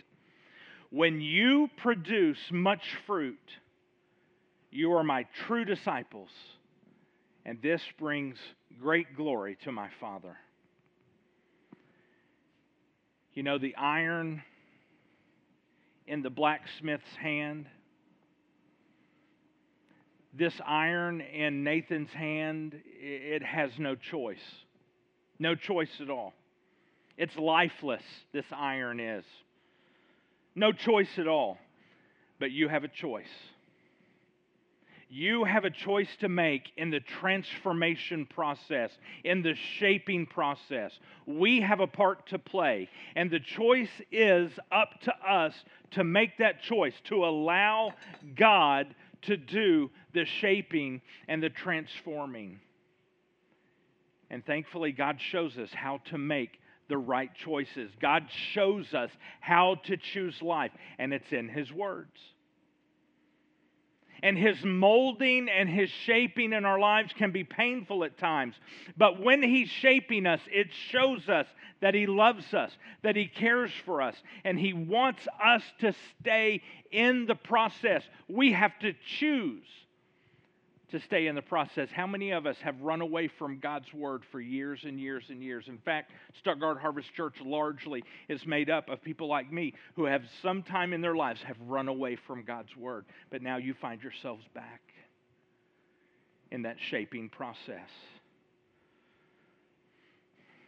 When 0.89 1.19
you 1.19 1.69
produce 1.75 2.39
much 2.49 2.95
fruit, 3.05 3.51
you 4.71 4.93
are 4.93 5.03
my 5.03 5.25
true 5.47 5.65
disciples, 5.65 6.29
and 7.45 7.61
this 7.61 7.81
brings 7.99 8.37
great 8.79 9.17
glory 9.17 9.57
to 9.65 9.73
my 9.73 9.89
Father. 9.99 10.37
You 13.33 13.43
know, 13.43 13.57
the 13.57 13.75
iron 13.75 14.43
in 16.05 16.21
the 16.21 16.29
blacksmith's 16.29 17.15
hand, 17.19 17.65
this 20.33 20.53
iron 20.65 21.21
in 21.21 21.63
Nathan's 21.63 22.11
hand, 22.11 22.79
it 22.85 23.43
has 23.43 23.71
no 23.79 23.95
choice. 23.95 24.37
No 25.39 25.55
choice 25.55 25.89
at 25.99 26.09
all. 26.09 26.33
It's 27.17 27.35
lifeless, 27.35 28.03
this 28.33 28.45
iron 28.51 28.99
is. 28.99 29.25
No 30.55 30.71
choice 30.71 31.17
at 31.17 31.27
all. 31.27 31.57
But 32.39 32.51
you 32.51 32.67
have 32.67 32.83
a 32.83 32.87
choice. 32.87 33.25
You 35.15 35.43
have 35.43 35.63
a 35.63 35.69
choice 35.69 36.09
to 36.21 36.27
make 36.27 36.71
in 36.75 36.89
the 36.89 36.99
transformation 36.99 38.25
process, 38.25 38.89
in 39.23 39.43
the 39.43 39.53
shaping 39.77 40.25
process. 40.25 40.91
We 41.27 41.61
have 41.61 41.81
a 41.81 41.85
part 41.85 42.25
to 42.29 42.39
play, 42.39 42.89
and 43.15 43.29
the 43.29 43.39
choice 43.39 43.91
is 44.11 44.51
up 44.71 44.99
to 45.01 45.13
us 45.23 45.53
to 45.91 46.03
make 46.03 46.39
that 46.39 46.63
choice, 46.63 46.95
to 47.09 47.25
allow 47.25 47.93
God 48.35 48.95
to 49.23 49.37
do 49.37 49.91
the 50.15 50.25
shaping 50.25 50.99
and 51.27 51.43
the 51.43 51.51
transforming. 51.51 52.59
And 54.31 54.43
thankfully, 54.43 54.93
God 54.93 55.21
shows 55.21 55.59
us 55.59 55.69
how 55.71 55.99
to 56.05 56.17
make 56.17 56.59
the 56.89 56.97
right 56.97 57.29
choices. 57.35 57.91
God 58.01 58.25
shows 58.53 58.95
us 58.95 59.11
how 59.41 59.75
to 59.85 59.95
choose 59.95 60.41
life, 60.41 60.71
and 60.97 61.13
it's 61.13 61.31
in 61.31 61.49
His 61.49 61.71
words 61.71 62.32
and 64.23 64.37
His 64.37 64.63
molding 64.63 65.49
and 65.49 65.69
His 65.69 65.89
shaping 65.89 66.53
in 66.53 66.63
our 66.65 66.79
lives 66.79 67.13
can 67.13 67.31
be 67.31 67.43
painful 67.43 68.05
at 68.05 68.17
times. 68.17 68.55
But 68.97 69.21
when 69.21 69.43
He's 69.43 69.69
shaping 69.69 70.25
us, 70.25 70.39
it 70.47 70.69
shows 70.89 71.27
us 71.27 71.45
that 71.81 71.93
He 71.93 72.07
loves 72.07 72.53
us, 72.53 72.71
that 73.03 73.17
He 73.17 73.27
cares 73.27 73.71
for 73.85 74.01
us, 74.01 74.15
and 74.45 74.57
He 74.57 74.71
wants 74.71 75.27
us 75.43 75.61
to 75.81 75.93
stay 76.21 76.61
in 76.89 77.25
the 77.25 77.35
process. 77.35 78.03
We 78.29 78.53
have 78.53 78.79
to 78.79 78.93
choose 79.19 79.67
to 80.93 80.99
stay 80.99 81.25
in 81.25 81.33
the 81.33 81.41
process. 81.41 81.89
How 81.91 82.05
many 82.05 82.31
of 82.31 82.45
us 82.45 82.55
have 82.63 82.79
run 82.79 83.01
away 83.01 83.27
from 83.27 83.57
God's 83.57 83.91
word 83.95 84.21
for 84.31 84.39
years 84.39 84.81
and 84.83 84.99
years 84.99 85.23
and 85.29 85.41
years? 85.41 85.65
In 85.67 85.79
fact, 85.79 86.11
Stuttgart 86.37 86.79
Harvest 86.79 87.11
Church 87.15 87.33
largely 87.43 88.03
is 88.29 88.45
made 88.45 88.69
up 88.69 88.89
of 88.89 89.01
people 89.01 89.27
like 89.27 89.51
me 89.51 89.73
who 89.95 90.05
have 90.05 90.21
sometime 90.43 90.93
in 90.93 91.01
their 91.01 91.15
lives 91.15 91.41
have 91.47 91.57
run 91.61 91.87
away 91.87 92.15
from 92.27 92.43
God's 92.43 92.77
word, 92.77 93.05
but 93.31 93.41
now 93.41 93.57
you 93.57 93.73
find 93.73 94.03
yourselves 94.03 94.45
back 94.53 94.81
in 96.51 96.61
that 96.61 96.77
shaping 96.91 97.27
process. 97.27 97.89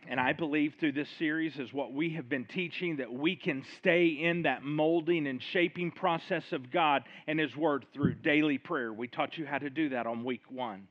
And 0.08 0.20
I 0.20 0.34
believe 0.34 0.76
through 0.80 0.92
this 0.92 1.10
series 1.18 1.58
is 1.58 1.74
what 1.74 1.94
we 1.94 2.12
have 2.12 2.30
been 2.30 2.46
teaching 2.46 2.98
that 2.98 3.12
we 3.12 3.36
can 3.36 3.64
stay 3.78 4.08
in 4.08 4.44
that 4.44 4.64
molding 4.64 5.26
and 5.28 5.42
shaping 5.42 5.92
process 5.92 6.52
of 6.52 6.72
God 6.72 7.04
and 7.28 7.40
His 7.40 7.56
Word 7.56 7.86
through 7.94 8.16
daily 8.16 8.58
prayer. 8.58 8.94
We 8.94 9.08
taught 9.08 9.38
you 9.38 9.46
how 9.46 9.58
to 9.58 9.70
do 9.70 9.90
that 9.90 10.06
on 10.06 10.24
week 10.24 10.44
one. 10.50 10.88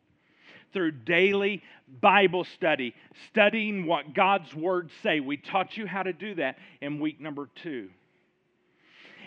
Through 0.73 0.93
daily 0.93 1.63
Bible 2.01 2.45
study, 2.45 2.95
studying 3.29 3.87
what 3.87 4.15
God's 4.15 4.53
Word 4.53 4.91
say. 5.05 5.21
We 5.21 5.37
taught 5.37 5.77
you 5.77 5.87
how 5.87 6.03
to 6.03 6.13
do 6.13 6.35
that 6.35 6.59
in 6.81 6.99
week 6.99 7.21
number 7.21 7.49
two 7.63 7.91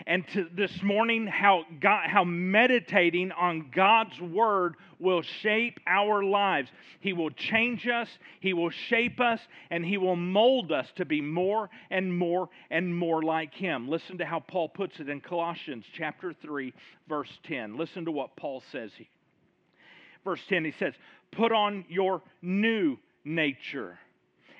and 0.08 0.24
this 0.54 0.82
morning 0.82 1.26
how 1.26 1.64
God, 1.82 2.08
how 2.08 2.24
meditating 2.24 3.30
on 3.30 3.70
God's 3.74 4.18
word 4.18 4.76
will 4.98 5.20
shape 5.20 5.78
our 5.86 6.24
lives. 6.24 6.70
He 7.00 7.12
will 7.12 7.28
change 7.28 7.86
us, 7.86 8.08
he 8.40 8.54
will 8.54 8.70
shape 8.70 9.20
us, 9.20 9.38
and 9.70 9.84
he 9.84 9.98
will 9.98 10.16
mold 10.16 10.72
us 10.72 10.90
to 10.96 11.04
be 11.04 11.20
more 11.20 11.68
and 11.90 12.16
more 12.16 12.48
and 12.70 12.96
more 12.96 13.22
like 13.22 13.52
him. 13.52 13.86
Listen 13.86 14.16
to 14.16 14.24
how 14.24 14.40
Paul 14.40 14.70
puts 14.70 14.98
it 14.98 15.10
in 15.10 15.20
Colossians 15.20 15.84
chapter 15.92 16.32
3 16.32 16.72
verse 17.06 17.38
10. 17.42 17.76
Listen 17.76 18.06
to 18.06 18.10
what 18.10 18.34
Paul 18.34 18.62
says 18.72 18.90
here. 18.96 19.06
Verse 20.24 20.40
10 20.48 20.64
he 20.64 20.72
says, 20.72 20.94
"Put 21.32 21.52
on 21.52 21.84
your 21.86 22.22
new 22.40 22.96
nature." 23.26 23.98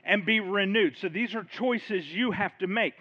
and 0.05 0.25
be 0.25 0.41
renewed. 0.41 0.97
So 0.97 1.09
these 1.09 1.35
are 1.35 1.45
choices 1.45 2.07
you 2.07 2.31
have 2.31 2.57
to 2.59 2.67
make 2.67 2.95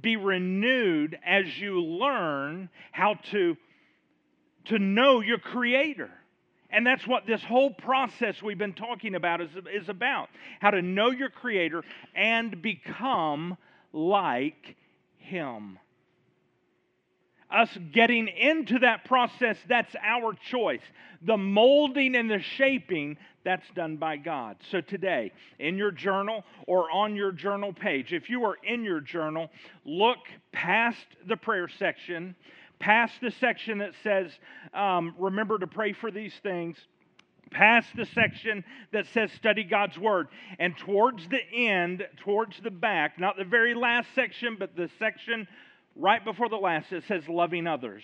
be 0.00 0.16
renewed 0.16 1.18
as 1.24 1.58
you 1.58 1.82
learn 1.82 2.68
how 2.92 3.14
to, 3.30 3.56
to 4.66 4.78
know 4.78 5.20
your 5.20 5.38
Creator. 5.38 6.10
And 6.70 6.86
that's 6.86 7.06
what 7.06 7.26
this 7.26 7.42
whole 7.42 7.70
process 7.70 8.42
we've 8.42 8.58
been 8.58 8.72
talking 8.72 9.14
about 9.14 9.40
is, 9.40 9.50
is 9.72 9.88
about 9.88 10.28
how 10.60 10.70
to 10.70 10.82
know 10.82 11.10
your 11.10 11.30
Creator 11.30 11.84
and 12.14 12.60
become 12.60 13.56
like 13.92 14.76
Him. 15.18 15.78
Us 17.54 17.70
getting 17.92 18.26
into 18.28 18.80
that 18.80 19.04
process, 19.04 19.56
that's 19.68 19.94
our 20.02 20.34
choice. 20.50 20.82
The 21.22 21.36
molding 21.36 22.16
and 22.16 22.28
the 22.28 22.40
shaping, 22.40 23.16
that's 23.44 23.68
done 23.74 23.96
by 23.96 24.16
God. 24.16 24.56
So 24.70 24.80
today, 24.80 25.30
in 25.58 25.76
your 25.76 25.90
journal 25.90 26.44
or 26.66 26.90
on 26.90 27.14
your 27.14 27.30
journal 27.30 27.72
page, 27.72 28.12
if 28.12 28.28
you 28.28 28.44
are 28.44 28.56
in 28.64 28.82
your 28.82 29.00
journal, 29.00 29.50
look 29.84 30.18
past 30.50 31.06
the 31.28 31.36
prayer 31.36 31.68
section, 31.68 32.34
past 32.78 33.12
the 33.22 33.30
section 33.30 33.78
that 33.78 33.92
says, 34.02 34.32
um, 34.72 35.14
remember 35.18 35.58
to 35.58 35.66
pray 35.66 35.92
for 35.92 36.10
these 36.10 36.34
things, 36.42 36.76
past 37.50 37.88
the 37.94 38.06
section 38.06 38.64
that 38.92 39.06
says 39.12 39.30
study 39.32 39.62
God's 39.62 39.98
Word, 39.98 40.28
and 40.58 40.76
towards 40.76 41.28
the 41.28 41.40
end, 41.54 42.04
towards 42.16 42.58
the 42.62 42.70
back, 42.70 43.20
not 43.20 43.36
the 43.36 43.44
very 43.44 43.74
last 43.74 44.08
section, 44.14 44.56
but 44.58 44.74
the 44.74 44.88
section 44.98 45.46
right 45.96 46.24
before 46.24 46.48
the 46.48 46.56
last, 46.56 46.92
it 46.92 47.04
says 47.08 47.28
loving 47.28 47.66
others. 47.66 48.02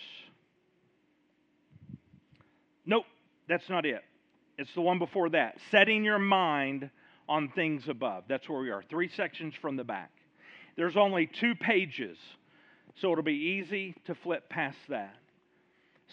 Nope, 2.86 3.04
that's 3.48 3.68
not 3.68 3.86
it. 3.86 4.02
It's 4.58 4.72
the 4.74 4.80
one 4.80 4.98
before 4.98 5.30
that. 5.30 5.58
Setting 5.70 6.04
your 6.04 6.18
mind 6.18 6.90
on 7.28 7.48
things 7.54 7.88
above. 7.88 8.24
That's 8.28 8.48
where 8.48 8.60
we 8.60 8.70
are. 8.70 8.82
Three 8.90 9.08
sections 9.08 9.54
from 9.60 9.76
the 9.76 9.84
back. 9.84 10.10
There's 10.76 10.96
only 10.96 11.26
two 11.26 11.54
pages, 11.54 12.18
so 13.00 13.12
it'll 13.12 13.24
be 13.24 13.60
easy 13.62 13.94
to 14.06 14.14
flip 14.14 14.48
past 14.48 14.78
that. 14.88 15.16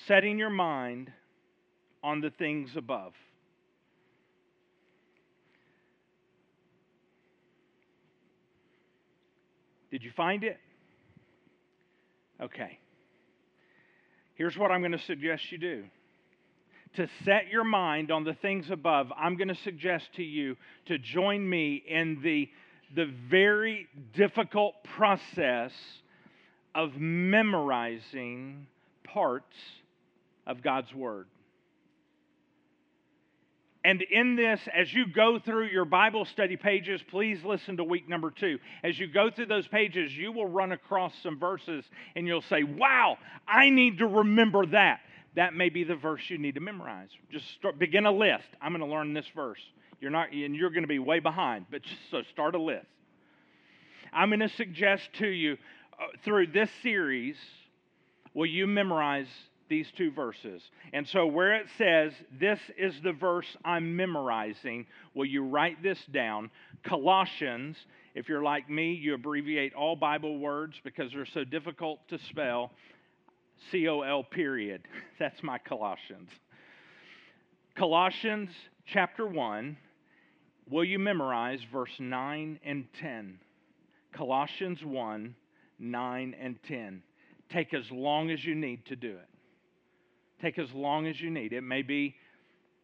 Setting 0.08 0.38
your 0.38 0.50
mind 0.50 1.12
on 2.04 2.22
the 2.22 2.30
things 2.30 2.70
above. 2.76 3.14
Did 9.90 10.04
you 10.04 10.12
find 10.16 10.44
it? 10.44 10.60
Okay. 12.42 12.80
Here's 14.36 14.58
what 14.58 14.72
I'm 14.72 14.82
going 14.82 14.92
to 14.92 15.00
suggest 15.00 15.52
you 15.52 15.58
do. 15.58 15.84
To 16.96 17.08
set 17.26 17.48
your 17.50 17.64
mind 17.64 18.12
on 18.12 18.24
the 18.24 18.34
things 18.36 18.70
above, 18.70 19.12
I'm 19.18 19.36
going 19.36 19.48
to 19.48 19.56
suggest 19.56 20.06
to 20.16 20.24
you 20.24 20.56
to 20.86 20.98
join 20.98 21.48
me 21.48 21.84
in 21.88 22.22
the, 22.22 22.50
the 22.96 23.12
very 23.30 23.88
difficult 24.14 24.76
process 24.84 25.72
of 26.76 26.96
memorizing 26.96 28.68
parts 29.04 29.56
of 30.46 30.62
God's 30.62 30.94
Word. 30.94 31.28
And 33.88 34.02
in 34.02 34.36
this, 34.36 34.60
as 34.76 34.94
you 34.94 35.08
go 35.08 35.40
through 35.40 35.68
your 35.68 35.86
Bible 35.86 36.26
study 36.26 36.58
pages, 36.58 37.00
please 37.10 37.42
listen 37.46 37.78
to 37.78 37.86
week 37.86 38.10
number 38.10 38.30
two. 38.30 38.60
As 38.84 39.00
you 39.00 39.08
go 39.08 39.32
through 39.32 39.46
those 39.46 39.66
pages, 39.66 40.12
you 40.12 40.34
will 40.34 40.46
run 40.46 40.74
across 40.74 41.14
some 41.24 41.40
verses 41.40 41.86
and 42.14 42.28
you'll 42.28 42.42
say, 42.42 42.64
Wow, 42.64 43.18
I 43.48 43.70
need 43.70 44.00
to 44.00 44.06
remember 44.06 44.66
that. 44.66 45.00
That 45.36 45.54
may 45.54 45.70
be 45.70 45.86
the 45.86 45.96
verse 45.96 46.22
you 46.28 46.38
need 46.38 46.56
to 46.56 46.60
memorize. 46.60 47.08
Just 47.32 47.50
start, 47.52 47.80
begin 47.80 48.06
a 48.06 48.12
list. 48.12 48.50
I'm 48.62 48.74
going 48.74 48.82
to 48.82 48.94
learn 48.94 49.14
this 49.14 49.28
verse. 49.34 49.62
You're 50.02 50.12
not, 50.12 50.34
and 50.34 50.54
you're 50.54 50.72
going 50.72 50.84
to 50.84 50.88
be 50.90 51.00
way 51.00 51.22
behind, 51.22 51.68
but 51.72 51.82
just, 51.84 52.02
so 52.12 52.24
start 52.34 52.56
a 52.56 52.62
list. 52.62 52.88
I'm 54.12 54.32
going 54.32 54.42
to 54.42 54.50
suggest 54.50 55.08
to 55.20 55.28
you 55.30 55.54
uh, 55.98 56.08
through 56.26 56.48
this 56.48 56.70
series, 56.84 57.38
will 58.34 58.48
you 58.48 58.68
memorize 58.68 59.30
these 59.70 59.88
two 59.98 60.12
verses. 60.12 60.62
And 60.94 61.08
so, 61.08 61.26
where 61.26 61.56
it 61.56 61.68
says, 61.78 62.14
This 62.40 62.60
is 62.78 62.94
the 63.04 63.14
verse 63.14 63.48
I'm 63.66 63.96
memorizing, 63.96 64.86
will 65.14 65.26
you 65.26 65.44
write 65.44 65.82
this 65.84 66.00
down? 66.12 66.50
Colossians, 66.84 67.78
if 68.16 68.30
you're 68.30 68.44
like 68.44 68.70
me, 68.70 68.94
you 68.94 69.14
abbreviate 69.14 69.74
all 69.74 69.96
Bible 69.96 70.40
words 70.40 70.76
because 70.84 71.12
they're 71.12 71.26
so 71.26 71.44
difficult 71.44 72.00
to 72.10 72.20
spell. 72.30 72.72
C 73.72 73.88
O 73.88 74.02
L 74.02 74.24
period. 74.24 74.84
That's 75.20 75.42
my 75.44 75.58
Colossians. 75.58 76.30
Colossians 77.76 78.50
chapter 78.86 79.28
1, 79.28 79.78
will 80.70 80.84
you 80.84 80.98
memorize 80.98 81.60
verse 81.72 81.92
9 82.00 82.60
and 82.64 82.86
10? 83.00 83.40
Colossians 84.14 84.84
1, 84.84 85.36
9 85.80 86.36
and 86.40 86.58
10. 86.68 87.04
Take 87.50 87.74
as 87.74 87.90
long 87.92 88.32
as 88.32 88.44
you 88.44 88.56
need 88.56 88.86
to 88.88 88.96
do 88.96 89.12
it. 89.12 89.30
Take 90.42 90.60
as 90.60 90.72
long 90.74 91.08
as 91.08 91.20
you 91.20 91.30
need. 91.30 91.54
It 91.54 91.62
may 91.62 91.82
be, 91.82 92.16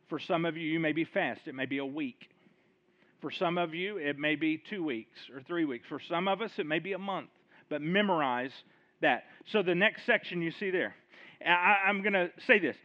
for 0.10 0.20
some 0.20 0.46
of 0.46 0.58
you, 0.58 0.68
you 0.68 0.80
may 0.80 0.92
be 0.92 1.06
fast. 1.06 1.42
It 1.46 1.56
may 1.56 1.66
be 1.66 1.78
a 1.78 1.86
week. 1.86 2.30
For 3.22 3.32
some 3.32 3.58
of 3.58 3.74
you, 3.74 3.98
it 3.98 4.18
may 4.18 4.36
be 4.36 4.62
two 4.70 4.84
weeks 4.84 5.18
or 5.34 5.42
three 5.42 5.66
weeks. 5.66 5.88
For 5.88 6.00
some 6.10 6.28
of 6.28 6.42
us, 6.42 6.52
it 6.58 6.66
may 6.66 6.80
be 6.80 6.94
a 6.94 6.98
month. 6.98 7.30
But 7.70 7.82
memorize 7.82 8.52
that. 9.02 9.24
So 9.52 9.64
the 9.64 9.76
next 9.76 10.06
section 10.06 10.42
you 10.42 10.52
see 10.52 10.72
there, 10.72 10.96
I, 11.46 11.90
am 11.90 12.02
going 12.02 12.14
to 12.14 12.30
say 12.48 12.60
this. 12.60 12.76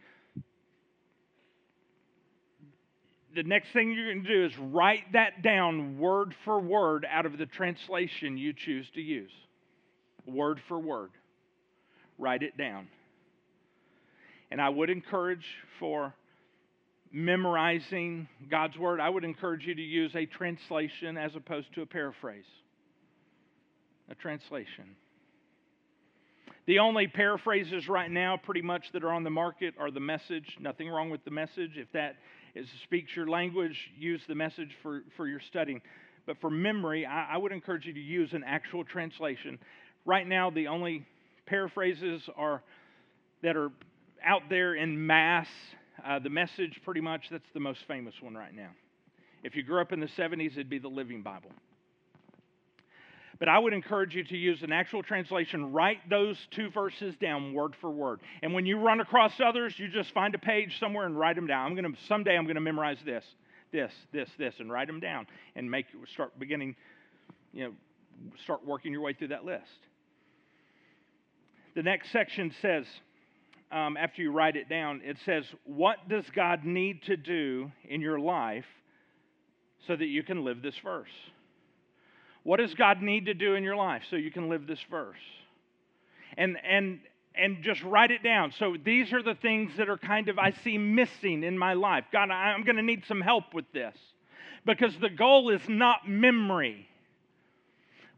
The 3.35 3.43
next 3.43 3.71
thing 3.73 3.91
you're 3.91 4.13
going 4.13 4.23
to 4.23 4.29
do 4.29 4.45
is 4.45 4.57
write 4.57 5.11
that 5.13 5.43
down 5.43 5.99
word 5.99 6.33
for 6.45 6.59
word 6.59 7.05
out 7.09 7.25
of 7.25 7.37
the 7.37 7.45
translation 7.45 8.37
you 8.37 8.53
choose 8.53 8.87
to 8.95 9.01
use. 9.01 9.31
Word 10.25 10.59
for 10.67 10.79
word. 10.79 11.11
Write 12.17 12.43
it 12.43 12.57
down. 12.57 12.87
And 14.51 14.61
I 14.61 14.69
would 14.69 14.89
encourage 14.89 15.45
for 15.79 16.13
memorizing 17.11 18.27
God's 18.49 18.77
Word, 18.77 18.99
I 18.99 19.09
would 19.09 19.23
encourage 19.23 19.65
you 19.65 19.75
to 19.75 19.81
use 19.81 20.15
a 20.15 20.25
translation 20.25 21.17
as 21.17 21.35
opposed 21.35 21.73
to 21.75 21.81
a 21.81 21.85
paraphrase. 21.85 22.45
A 24.09 24.15
translation. 24.15 24.95
The 26.65 26.79
only 26.79 27.07
paraphrases 27.07 27.87
right 27.89 28.11
now, 28.11 28.37
pretty 28.37 28.61
much, 28.61 28.91
that 28.93 29.03
are 29.03 29.11
on 29.11 29.23
the 29.23 29.29
market 29.29 29.73
are 29.79 29.89
the 29.89 29.99
message. 29.99 30.55
Nothing 30.59 30.89
wrong 30.89 31.09
with 31.09 31.23
the 31.25 31.31
message. 31.31 31.71
If 31.77 31.91
that 31.93 32.17
is, 32.53 32.67
speaks 32.83 33.15
your 33.15 33.27
language, 33.27 33.75
use 33.97 34.21
the 34.27 34.35
message 34.35 34.69
for, 34.83 35.01
for 35.17 35.27
your 35.27 35.39
studying. 35.39 35.81
But 36.27 36.37
for 36.41 36.51
memory, 36.51 37.05
I, 37.07 37.33
I 37.33 37.37
would 37.37 37.51
encourage 37.51 37.85
you 37.85 37.93
to 37.93 37.99
use 37.99 38.33
an 38.33 38.43
actual 38.45 38.83
translation. 38.83 39.57
Right 40.05 40.27
now, 40.27 40.51
the 40.51 40.67
only 40.67 41.07
paraphrases 41.47 42.21
are 42.35 42.61
that 43.41 43.55
are 43.55 43.71
out 44.23 44.43
there 44.49 44.75
in 44.75 45.05
mass. 45.05 45.47
Uh, 46.05 46.19
the 46.19 46.29
message, 46.29 46.79
pretty 46.85 47.01
much, 47.01 47.25
that's 47.29 47.49
the 47.53 47.59
most 47.59 47.79
famous 47.87 48.13
one 48.21 48.35
right 48.35 48.55
now. 48.55 48.69
If 49.43 49.55
you 49.55 49.63
grew 49.63 49.81
up 49.81 49.91
in 49.91 49.99
the 49.99 50.07
70s, 50.07 50.51
it'd 50.51 50.69
be 50.69 50.79
the 50.79 50.87
Living 50.87 51.21
Bible. 51.21 51.51
But 53.39 53.47
I 53.47 53.57
would 53.57 53.73
encourage 53.73 54.15
you 54.15 54.23
to 54.25 54.37
use 54.37 54.61
an 54.63 54.73
actual 54.73 55.01
translation. 55.01 55.71
Write 55.71 56.09
those 56.09 56.37
two 56.51 56.69
verses 56.71 57.15
down 57.21 57.53
word 57.53 57.73
for 57.79 57.89
word. 57.89 58.19
And 58.43 58.53
when 58.53 58.65
you 58.65 58.77
run 58.77 58.99
across 58.99 59.31
others, 59.43 59.73
you 59.77 59.87
just 59.87 60.13
find 60.13 60.35
a 60.35 60.39
page 60.39 60.77
somewhere 60.79 61.05
and 61.05 61.17
write 61.17 61.37
them 61.37 61.47
down. 61.47 61.65
I'm 61.65 61.75
going 61.75 61.91
to 61.91 61.99
someday 62.07 62.37
I'm 62.37 62.43
going 62.43 62.55
to 62.55 62.61
memorize 62.61 62.97
this, 63.05 63.23
this, 63.71 63.93
this, 64.11 64.29
this, 64.37 64.55
and 64.59 64.69
write 64.69 64.87
them 64.87 64.99
down 64.99 65.25
and 65.55 65.71
make 65.71 65.85
start 66.13 66.37
beginning, 66.37 66.75
you 67.53 67.63
know, 67.63 67.71
start 68.43 68.65
working 68.65 68.91
your 68.91 69.01
way 69.01 69.13
through 69.13 69.29
that 69.29 69.45
list. 69.45 69.63
The 71.75 71.83
next 71.83 72.11
section 72.11 72.53
says, 72.61 72.85
um, 73.71 73.97
after 73.97 74.21
you 74.21 74.31
write 74.31 74.55
it 74.55 74.67
down, 74.67 75.01
it 75.03 75.17
says, 75.25 75.45
What 75.65 76.09
does 76.09 76.25
God 76.35 76.65
need 76.65 77.03
to 77.03 77.15
do 77.15 77.71
in 77.87 78.01
your 78.01 78.19
life 78.19 78.65
so 79.87 79.95
that 79.95 80.07
you 80.07 80.23
can 80.23 80.43
live 80.43 80.61
this 80.61 80.77
verse? 80.83 81.09
What 82.43 82.57
does 82.57 82.73
God 82.73 83.01
need 83.01 83.27
to 83.27 83.33
do 83.33 83.55
in 83.55 83.63
your 83.63 83.75
life 83.75 84.03
so 84.09 84.15
you 84.15 84.31
can 84.31 84.49
live 84.49 84.65
this 84.65 84.83
verse? 84.89 85.17
And, 86.37 86.57
and, 86.67 86.99
and 87.35 87.61
just 87.61 87.83
write 87.83 88.11
it 88.11 88.23
down. 88.23 88.53
So 88.57 88.75
these 88.83 89.13
are 89.13 89.21
the 89.21 89.35
things 89.35 89.73
that 89.77 89.89
are 89.89 89.97
kind 89.97 90.29
of 90.29 90.39
I 90.39 90.51
see 90.63 90.77
missing 90.77 91.43
in 91.43 91.57
my 91.57 91.73
life. 91.73 92.05
God, 92.11 92.31
I'm 92.31 92.63
going 92.63 92.77
to 92.77 92.81
need 92.81 93.03
some 93.07 93.21
help 93.21 93.53
with 93.53 93.71
this. 93.71 93.95
Because 94.65 94.97
the 94.99 95.09
goal 95.09 95.49
is 95.49 95.61
not 95.67 96.07
memory. 96.07 96.88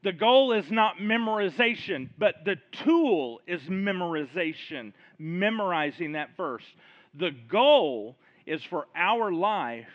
The 0.03 0.13
goal 0.13 0.53
is 0.53 0.71
not 0.71 0.97
memorization, 0.97 2.09
but 2.17 2.43
the 2.43 2.55
tool 2.83 3.39
is 3.45 3.61
memorization, 3.63 4.93
memorizing 5.19 6.13
that 6.13 6.35
verse. 6.35 6.63
The 7.13 7.31
goal 7.47 8.17
is 8.47 8.63
for 8.63 8.87
our 8.95 9.31
life 9.31 9.85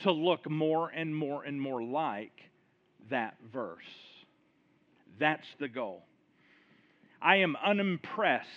to 0.00 0.12
look 0.12 0.48
more 0.48 0.90
and 0.90 1.14
more 1.14 1.42
and 1.42 1.60
more 1.60 1.82
like 1.82 2.40
that 3.10 3.34
verse. 3.52 3.82
That's 5.18 5.46
the 5.58 5.68
goal. 5.68 6.04
I 7.20 7.36
am 7.36 7.56
unimpressed 7.56 8.48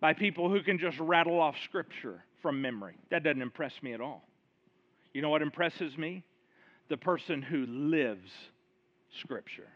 by 0.00 0.14
people 0.14 0.48
who 0.48 0.62
can 0.62 0.78
just 0.78 0.98
rattle 0.98 1.38
off 1.38 1.56
scripture 1.64 2.24
from 2.40 2.62
memory. 2.62 2.94
That 3.10 3.24
doesn't 3.24 3.42
impress 3.42 3.72
me 3.82 3.92
at 3.92 4.00
all. 4.00 4.26
You 5.12 5.20
know 5.20 5.28
what 5.28 5.42
impresses 5.42 5.98
me? 5.98 6.24
The 6.88 6.96
person 6.96 7.42
who 7.42 7.66
lives 7.66 8.30
Scripture. 9.20 9.68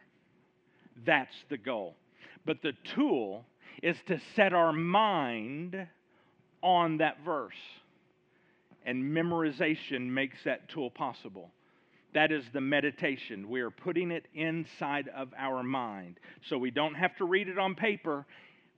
That's 1.05 1.35
the 1.49 1.59
goal. 1.59 1.95
But 2.45 2.63
the 2.63 2.73
tool 2.95 3.45
is 3.83 3.97
to 4.07 4.21
set 4.35 4.53
our 4.53 4.73
mind 4.73 5.87
on 6.63 6.99
that 6.99 7.19
verse. 7.25 7.55
And 8.85 9.05
memorization 9.05 10.09
makes 10.09 10.43
that 10.45 10.69
tool 10.69 10.91
possible. 10.91 11.51
That 12.13 12.33
is 12.33 12.45
the 12.53 12.61
meditation. 12.61 13.49
We 13.49 13.61
are 13.61 13.71
putting 13.71 14.11
it 14.11 14.27
inside 14.35 15.09
of 15.15 15.29
our 15.37 15.63
mind. 15.63 16.19
So 16.49 16.59
we 16.59 16.71
don't 16.71 16.95
have 16.95 17.17
to 17.17 17.25
read 17.25 17.49
it 17.49 17.59
on 17.59 17.75
paper. 17.75 18.27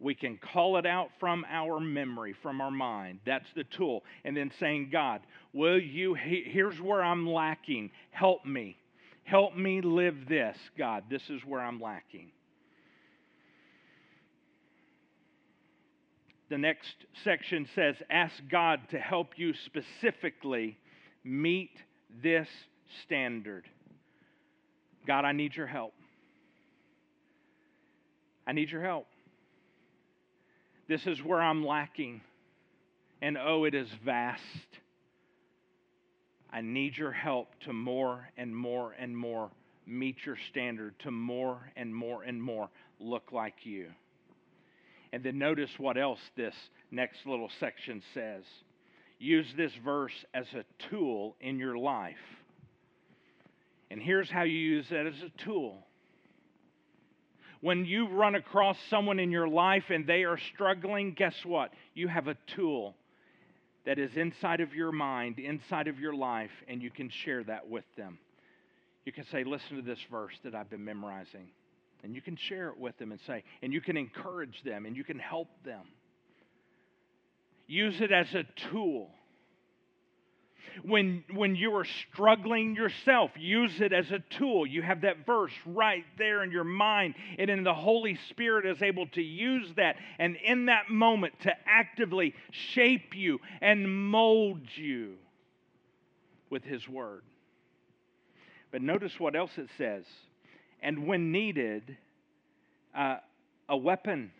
We 0.01 0.15
can 0.15 0.37
call 0.37 0.77
it 0.77 0.85
out 0.85 1.11
from 1.19 1.47
our 1.49 1.79
memory, 1.81 2.35
from 2.43 2.61
our 2.61 2.71
mind. 2.71 3.21
That's 3.25 3.47
the 3.55 3.65
tool. 3.65 4.03
And 4.25 4.37
then 4.37 4.51
saying, 4.59 4.91
God, 4.93 5.21
will 5.53 5.81
you, 5.81 6.15
here's 6.15 6.81
where 6.81 7.03
I'm 7.03 7.27
lacking. 7.27 7.91
Help 8.11 8.45
me. 8.45 8.77
Help 9.25 9.57
me 9.57 9.81
live 9.81 10.29
this, 10.29 10.57
God. 10.77 11.05
This 11.11 11.23
is 11.31 11.41
where 11.45 11.61
I'm 11.61 11.81
lacking. 11.81 12.33
the 16.53 16.59
next 16.59 17.07
section 17.25 17.67
says, 17.75 17.97
Ask 18.11 18.35
God 18.51 18.81
to 18.91 18.99
help 18.99 19.39
you 19.39 19.55
specifically 19.65 20.77
meet 21.25 21.71
this 22.23 22.47
standard. 23.05 23.65
God, 25.07 25.25
I 25.25 25.33
need 25.33 25.57
your 25.57 25.67
help. 25.67 25.95
I 28.47 28.53
need 28.53 28.71
your 28.71 28.83
help. 28.83 29.07
This 30.89 31.07
is 31.07 31.25
where 31.25 31.41
I'm 31.41 31.65
lacking. 31.65 32.21
And 33.23 33.39
oh, 33.39 33.65
it 33.65 33.75
is 33.75 33.89
vast. 34.05 34.43
I 36.53 36.61
need 36.61 36.97
your 36.97 37.13
help 37.13 37.49
to 37.65 37.73
more 37.73 38.29
and 38.37 38.55
more 38.55 38.95
and 38.99 39.17
more 39.17 39.51
meet 39.87 40.17
your 40.27 40.37
standard, 40.51 40.95
to 41.01 41.11
more 41.11 41.73
and 41.77 41.95
more 41.95 42.23
and 42.23 42.43
more 42.43 42.69
look 43.01 43.33
like 43.33 43.65
you. 43.65 43.89
And 45.13 45.23
then 45.23 45.39
notice 45.39 45.71
what 45.79 45.97
else 45.97 46.21
this 46.37 46.55
next 46.91 47.27
little 47.27 47.51
section 47.59 48.03
says. 48.15 48.45
Use 49.19 49.47
this 49.57 49.73
verse 49.85 50.13
as 50.35 50.47
a 50.55 50.65
tool 50.91 51.37
in 51.41 51.59
your 51.59 51.77
life. 51.77 52.17
And 53.91 54.01
here's 54.01 54.31
how 54.31 54.43
you 54.43 54.59
use 54.59 54.87
that 54.91 55.07
as 55.07 55.23
a 55.23 55.45
tool. 55.45 55.87
When 57.61 57.85
you 57.85 58.09
run 58.09 58.35
across 58.35 58.77
someone 58.91 59.19
in 59.19 59.31
your 59.31 59.49
life 59.49 59.85
and 59.91 60.07
they 60.07 60.25
are 60.25 60.39
struggling, 60.55 61.13
guess 61.13 61.35
what? 61.45 61.73
You 61.95 62.09
have 62.09 62.27
a 62.27 62.37
tool 62.57 62.97
that 63.85 63.99
is 63.99 64.17
inside 64.17 64.61
of 64.61 64.75
your 64.75 64.93
mind, 64.93 65.39
inside 65.39 65.89
of 65.89 65.99
your 65.99 66.15
life, 66.15 66.51
and 66.69 66.83
you 66.83 66.91
can 66.91 67.11
share 67.11 67.43
that 67.45 67.69
with 67.69 67.85
them. 67.97 68.19
You 69.05 69.13
can 69.13 69.25
say, 69.33 69.45
Listen 69.45 69.77
to 69.77 69.83
this 69.83 69.99
verse 70.11 70.35
that 70.45 70.55
I've 70.55 70.71
been 70.71 70.85
memorizing. 70.85 71.49
And 72.03 72.15
you 72.15 72.21
can 72.21 72.37
share 72.37 72.69
it 72.69 72.79
with 72.79 72.99
them 72.99 73.13
and 73.13 73.21
say, 73.27 73.45
and 73.63 73.73
you 73.73 73.81
can 73.81 73.97
encourage 73.97 74.63
them 74.65 74.87
and 74.87 74.97
you 74.97 75.05
can 75.05 75.19
help 75.19 75.49
them. 75.65 75.87
Use 77.67 78.01
it 78.01 78.11
as 78.11 78.27
a 78.35 78.45
tool. 78.71 79.11
When, 80.85 81.25
when 81.33 81.55
you 81.55 81.75
are 81.77 81.85
struggling 81.85 82.75
yourself, 82.75 83.31
use 83.37 83.81
it 83.81 83.93
as 83.93 84.11
a 84.11 84.21
tool. 84.39 84.67
You 84.67 84.83
have 84.83 85.03
that 85.03 85.27
verse 85.27 85.53
right 85.67 86.05
there 86.19 86.43
in 86.43 86.51
your 86.51 86.65
mind, 86.65 87.15
and 87.39 87.49
then 87.49 87.65
the 87.65 87.75
Holy 87.75 88.19
Spirit 88.31 88.67
is 88.67 88.83
able 88.83 89.07
to 89.09 89.23
use 89.23 89.69
that 89.77 89.97
and 90.19 90.37
in 90.37 90.67
that 90.67 90.91
moment 90.91 91.35
to 91.41 91.53
actively 91.67 92.35
shape 92.51 93.15
you 93.15 93.41
and 93.61 94.11
mold 94.11 94.61
you 94.75 95.15
with 96.51 96.65
His 96.65 96.89
Word. 96.89 97.23
But 98.71 98.83
notice 98.83 99.19
what 99.19 99.37
else 99.37 99.53
it 99.59 99.69
says. 99.77 100.05
And 100.81 101.07
when 101.07 101.31
needed, 101.31 101.97
uh, 102.95 103.17
a 103.69 103.77
weapon 103.77 104.33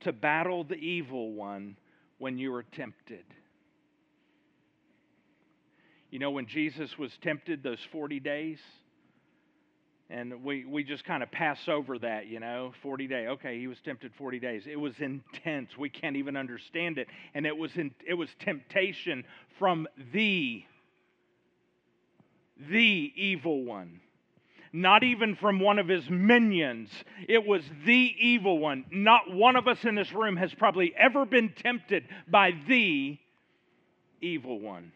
to 0.00 0.12
battle 0.12 0.64
the 0.64 0.76
evil 0.76 1.32
one 1.32 1.76
when 2.18 2.38
you 2.38 2.54
are 2.54 2.62
tempted. 2.62 3.24
You 6.10 6.18
know, 6.18 6.30
when 6.30 6.46
Jesus 6.46 6.96
was 6.98 7.10
tempted 7.22 7.62
those 7.62 7.80
40 7.92 8.20
days, 8.20 8.58
and 10.10 10.42
we, 10.42 10.64
we 10.64 10.84
just 10.84 11.04
kind 11.04 11.22
of 11.22 11.30
pass 11.30 11.58
over 11.68 11.98
that, 11.98 12.28
you 12.28 12.40
know, 12.40 12.72
40 12.82 13.06
days. 13.08 13.28
Okay, 13.28 13.58
he 13.58 13.66
was 13.66 13.76
tempted 13.84 14.12
40 14.16 14.38
days. 14.38 14.62
It 14.66 14.80
was 14.80 14.94
intense. 15.00 15.76
We 15.78 15.90
can't 15.90 16.16
even 16.16 16.34
understand 16.34 16.96
it. 16.96 17.08
And 17.34 17.44
it 17.44 17.54
was, 17.54 17.76
in, 17.76 17.90
it 18.06 18.14
was 18.14 18.30
temptation 18.40 19.24
from 19.58 19.86
the 20.12 20.64
the 22.70 23.12
evil 23.14 23.64
one. 23.64 24.00
Not 24.72 25.02
even 25.02 25.36
from 25.36 25.60
one 25.60 25.78
of 25.78 25.88
his 25.88 26.08
minions. 26.10 26.90
It 27.28 27.46
was 27.46 27.62
the 27.86 28.14
evil 28.18 28.58
one. 28.58 28.84
Not 28.90 29.32
one 29.32 29.56
of 29.56 29.66
us 29.66 29.78
in 29.84 29.94
this 29.94 30.12
room 30.12 30.36
has 30.36 30.52
probably 30.54 30.92
ever 30.96 31.24
been 31.24 31.52
tempted 31.56 32.04
by 32.28 32.52
the 32.66 33.16
evil 34.20 34.60
one. 34.60 34.92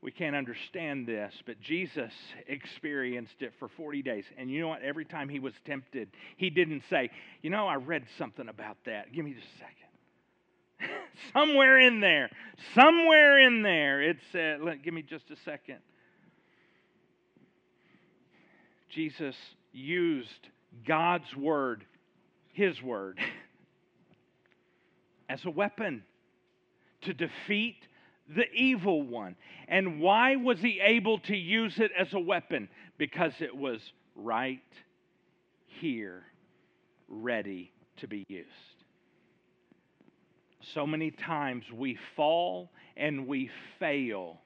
We 0.00 0.12
can't 0.12 0.36
understand 0.36 1.08
this, 1.08 1.34
but 1.44 1.60
Jesus 1.60 2.12
experienced 2.46 3.40
it 3.40 3.52
for 3.58 3.68
40 3.68 4.02
days. 4.02 4.24
And 4.36 4.48
you 4.50 4.60
know 4.60 4.68
what? 4.68 4.82
Every 4.82 5.04
time 5.04 5.28
he 5.28 5.40
was 5.40 5.54
tempted, 5.64 6.08
he 6.36 6.50
didn't 6.50 6.82
say, 6.88 7.10
You 7.42 7.50
know, 7.50 7.66
I 7.66 7.76
read 7.76 8.04
something 8.16 8.48
about 8.48 8.76
that. 8.86 9.12
Give 9.12 9.24
me 9.24 9.34
just 9.34 9.46
a 9.46 9.58
second. 9.58 10.90
somewhere 11.32 11.80
in 11.80 12.00
there, 12.00 12.30
somewhere 12.76 13.40
in 13.40 13.62
there, 13.62 14.00
it 14.00 14.18
said, 14.30 14.60
Give 14.84 14.94
me 14.94 15.02
just 15.02 15.30
a 15.30 15.36
second. 15.44 15.78
Jesus 18.90 19.34
used 19.72 20.48
God's 20.86 21.34
word, 21.36 21.84
his 22.52 22.80
word, 22.80 23.18
as 25.28 25.44
a 25.44 25.50
weapon 25.50 26.04
to 27.02 27.12
defeat 27.12 27.76
the 28.34 28.50
evil 28.52 29.02
one. 29.02 29.36
And 29.66 30.00
why 30.00 30.36
was 30.36 30.60
he 30.60 30.80
able 30.80 31.18
to 31.20 31.36
use 31.36 31.78
it 31.78 31.90
as 31.96 32.12
a 32.12 32.18
weapon? 32.18 32.68
Because 32.96 33.32
it 33.40 33.56
was 33.56 33.80
right 34.14 34.62
here, 35.66 36.24
ready 37.08 37.72
to 37.98 38.08
be 38.08 38.24
used. 38.28 38.48
So 40.74 40.86
many 40.86 41.10
times 41.10 41.64
we 41.72 41.98
fall 42.16 42.70
and 42.96 43.26
we 43.26 43.50
fail 43.78 44.40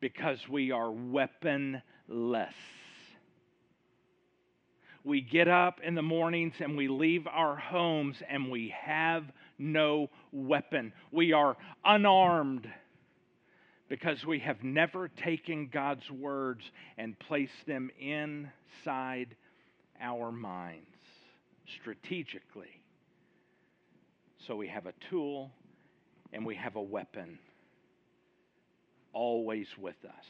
because 0.00 0.38
we 0.48 0.70
are 0.70 0.90
weaponless 0.90 1.82
we 5.06 5.20
get 5.20 5.46
up 5.46 5.80
in 5.84 5.94
the 5.94 6.02
mornings 6.02 6.54
and 6.58 6.76
we 6.76 6.88
leave 6.88 7.28
our 7.28 7.54
homes 7.54 8.16
and 8.28 8.50
we 8.50 8.74
have 8.76 9.22
no 9.58 10.08
weapon. 10.32 10.92
We 11.10 11.32
are 11.32 11.56
unarmed 11.84 12.68
because 13.88 14.24
we 14.24 14.40
have 14.40 14.62
never 14.62 15.08
taken 15.08 15.68
God's 15.72 16.10
words 16.10 16.62
and 16.98 17.18
placed 17.18 17.66
them 17.66 17.90
inside 18.00 19.36
our 20.00 20.32
minds 20.32 20.86
strategically. 21.80 22.82
So 24.46 24.56
we 24.56 24.68
have 24.68 24.86
a 24.86 24.92
tool 25.10 25.50
and 26.32 26.44
we 26.44 26.54
have 26.56 26.76
a 26.76 26.82
weapon 26.82 27.38
always 29.12 29.66
with 29.78 29.96
us. 30.04 30.24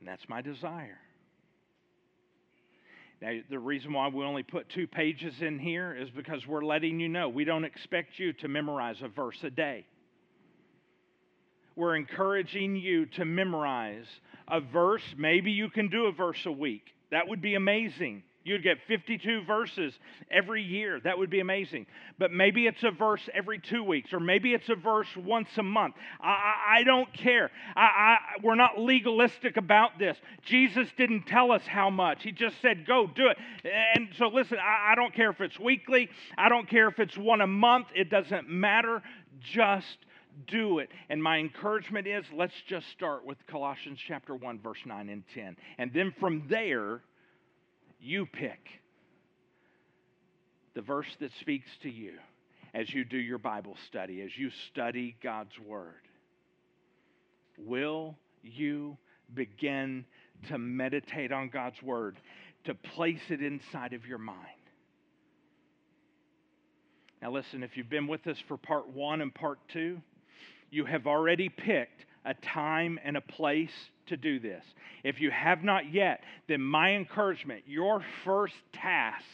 And 0.00 0.08
that's 0.08 0.28
my 0.28 0.42
desire 0.42 0.98
now, 3.20 3.32
the 3.48 3.58
reason 3.58 3.92
why 3.92 4.08
we 4.08 4.24
only 4.24 4.42
put 4.42 4.68
two 4.68 4.86
pages 4.86 5.34
in 5.40 5.58
here 5.58 5.94
is 5.94 6.10
because 6.10 6.46
we're 6.46 6.64
letting 6.64 7.00
you 7.00 7.08
know 7.08 7.28
we 7.28 7.44
don't 7.44 7.64
expect 7.64 8.18
you 8.18 8.32
to 8.34 8.48
memorize 8.48 8.96
a 9.02 9.08
verse 9.08 9.38
a 9.42 9.50
day. 9.50 9.86
We're 11.76 11.96
encouraging 11.96 12.76
you 12.76 13.06
to 13.06 13.24
memorize 13.24 14.06
a 14.46 14.60
verse. 14.60 15.02
Maybe 15.16 15.52
you 15.52 15.70
can 15.70 15.88
do 15.88 16.06
a 16.06 16.12
verse 16.12 16.44
a 16.44 16.52
week. 16.52 16.94
That 17.10 17.28
would 17.28 17.40
be 17.40 17.54
amazing. 17.54 18.22
You'd 18.44 18.62
get 18.62 18.76
52 18.86 19.44
verses 19.44 19.94
every 20.30 20.62
year. 20.62 21.00
That 21.00 21.16
would 21.16 21.30
be 21.30 21.40
amazing. 21.40 21.86
But 22.18 22.30
maybe 22.30 22.66
it's 22.66 22.82
a 22.82 22.90
verse 22.90 23.26
every 23.32 23.58
two 23.58 23.82
weeks, 23.82 24.12
or 24.12 24.20
maybe 24.20 24.52
it's 24.52 24.68
a 24.68 24.74
verse 24.74 25.08
once 25.16 25.48
a 25.56 25.62
month. 25.62 25.94
I, 26.20 26.28
I, 26.28 26.78
I 26.80 26.84
don't 26.84 27.10
care. 27.14 27.50
I, 27.74 28.16
we're 28.42 28.54
not 28.54 28.78
legalistic 28.78 29.56
about 29.56 29.98
this. 29.98 30.18
Jesus 30.44 30.86
didn't 30.98 31.26
tell 31.26 31.52
us 31.52 31.62
how 31.66 31.88
much, 31.88 32.22
He 32.22 32.32
just 32.32 32.60
said, 32.60 32.86
go 32.86 33.06
do 33.06 33.28
it. 33.28 33.38
And 33.94 34.08
so, 34.18 34.28
listen, 34.28 34.58
I 34.60 34.94
don't 34.94 35.14
care 35.14 35.30
if 35.30 35.40
it's 35.40 35.58
weekly, 35.58 36.10
I 36.36 36.50
don't 36.50 36.68
care 36.68 36.88
if 36.88 36.98
it's 36.98 37.16
one 37.16 37.40
a 37.40 37.46
month. 37.46 37.86
It 37.94 38.10
doesn't 38.10 38.50
matter. 38.50 39.02
Just 39.40 39.98
do 40.48 40.80
it. 40.80 40.90
And 41.08 41.22
my 41.22 41.38
encouragement 41.38 42.06
is 42.06 42.26
let's 42.34 42.54
just 42.66 42.88
start 42.90 43.24
with 43.24 43.38
Colossians 43.46 43.98
chapter 44.06 44.34
1, 44.34 44.60
verse 44.60 44.80
9 44.84 45.08
and 45.08 45.22
10. 45.34 45.56
And 45.78 45.92
then 45.94 46.12
from 46.20 46.44
there, 46.48 47.00
you 48.04 48.26
pick 48.26 48.60
the 50.74 50.82
verse 50.82 51.08
that 51.20 51.30
speaks 51.40 51.68
to 51.82 51.90
you 51.90 52.12
as 52.74 52.92
you 52.92 53.04
do 53.04 53.16
your 53.16 53.38
Bible 53.38 53.76
study, 53.88 54.20
as 54.22 54.36
you 54.36 54.50
study 54.70 55.16
God's 55.22 55.58
Word. 55.64 56.02
Will 57.56 58.16
you 58.42 58.98
begin 59.32 60.04
to 60.48 60.58
meditate 60.58 61.32
on 61.32 61.48
God's 61.48 61.80
Word, 61.82 62.16
to 62.64 62.74
place 62.74 63.22
it 63.30 63.40
inside 63.40 63.92
of 63.92 64.06
your 64.06 64.18
mind? 64.18 64.38
Now, 67.22 67.30
listen, 67.30 67.62
if 67.62 67.76
you've 67.76 67.88
been 67.88 68.08
with 68.08 68.26
us 68.26 68.36
for 68.48 68.56
part 68.56 68.88
one 68.90 69.22
and 69.22 69.34
part 69.34 69.58
two, 69.72 70.02
you 70.70 70.84
have 70.84 71.06
already 71.06 71.48
picked 71.48 72.04
a 72.24 72.34
time 72.34 72.98
and 73.04 73.16
a 73.16 73.20
place 73.20 73.70
to 74.06 74.16
do 74.16 74.38
this. 74.38 74.64
If 75.02 75.20
you 75.20 75.30
have 75.30 75.62
not 75.62 75.92
yet, 75.92 76.22
then 76.48 76.60
my 76.60 76.92
encouragement, 76.92 77.64
your 77.66 78.02
first 78.24 78.54
task, 78.72 79.24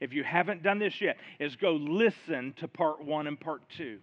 if 0.00 0.12
you 0.12 0.24
haven't 0.24 0.62
done 0.62 0.78
this 0.78 1.00
yet, 1.00 1.18
is 1.38 1.56
go 1.56 1.72
listen 1.72 2.54
to 2.58 2.68
part 2.68 3.04
one 3.04 3.26
and 3.26 3.38
part 3.38 3.62
two. 3.76 3.98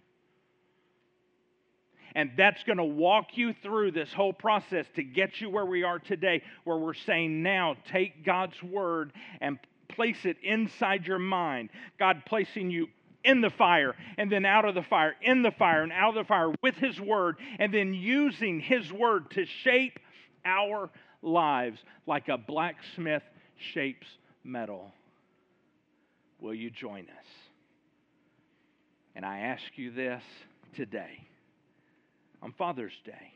And 2.14 2.30
that's 2.36 2.62
going 2.64 2.78
to 2.78 2.84
walk 2.84 3.36
you 3.36 3.54
through 3.62 3.92
this 3.92 4.12
whole 4.12 4.32
process 4.32 4.86
to 4.96 5.02
get 5.02 5.40
you 5.40 5.50
where 5.50 5.66
we 5.66 5.82
are 5.82 5.98
today, 5.98 6.42
where 6.64 6.78
we're 6.78 6.94
saying 6.94 7.42
now, 7.42 7.76
take 7.90 8.24
God's 8.24 8.60
word 8.62 9.12
and 9.40 9.58
place 9.88 10.24
it 10.24 10.36
inside 10.42 11.06
your 11.06 11.18
mind. 11.18 11.70
God 11.98 12.22
placing 12.26 12.70
you 12.70 12.88
in 13.24 13.40
the 13.40 13.50
fire 13.50 13.94
and 14.16 14.30
then 14.30 14.44
out 14.44 14.64
of 14.64 14.74
the 14.74 14.82
fire, 14.82 15.14
in 15.20 15.42
the 15.42 15.50
fire 15.50 15.82
and 15.82 15.92
out 15.92 16.16
of 16.16 16.24
the 16.24 16.28
fire 16.28 16.52
with 16.62 16.76
His 16.76 17.00
Word, 17.00 17.36
and 17.58 17.72
then 17.72 17.94
using 17.94 18.60
His 18.60 18.92
Word 18.92 19.30
to 19.32 19.44
shape 19.44 19.98
our 20.48 20.90
lives 21.22 21.78
like 22.06 22.28
a 22.28 22.38
blacksmith 22.38 23.22
shapes 23.72 24.06
metal. 24.44 24.92
Will 26.40 26.54
you 26.54 26.70
join 26.70 27.02
us? 27.02 27.26
And 29.14 29.24
I 29.24 29.40
ask 29.40 29.64
you 29.76 29.90
this 29.90 30.22
today 30.76 31.26
on 32.42 32.52
Father's 32.52 32.92
Day. 33.04 33.32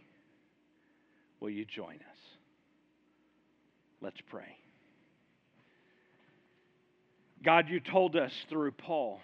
Will 1.41 1.51
you 1.51 1.65
join 1.65 1.97
us? 1.97 2.19
Let's 4.01 4.21
pray. 4.31 4.57
God, 7.45 7.69
you 7.69 7.81
told 7.81 8.15
us 8.15 8.33
through 8.49 8.73
Paul, 8.73 9.21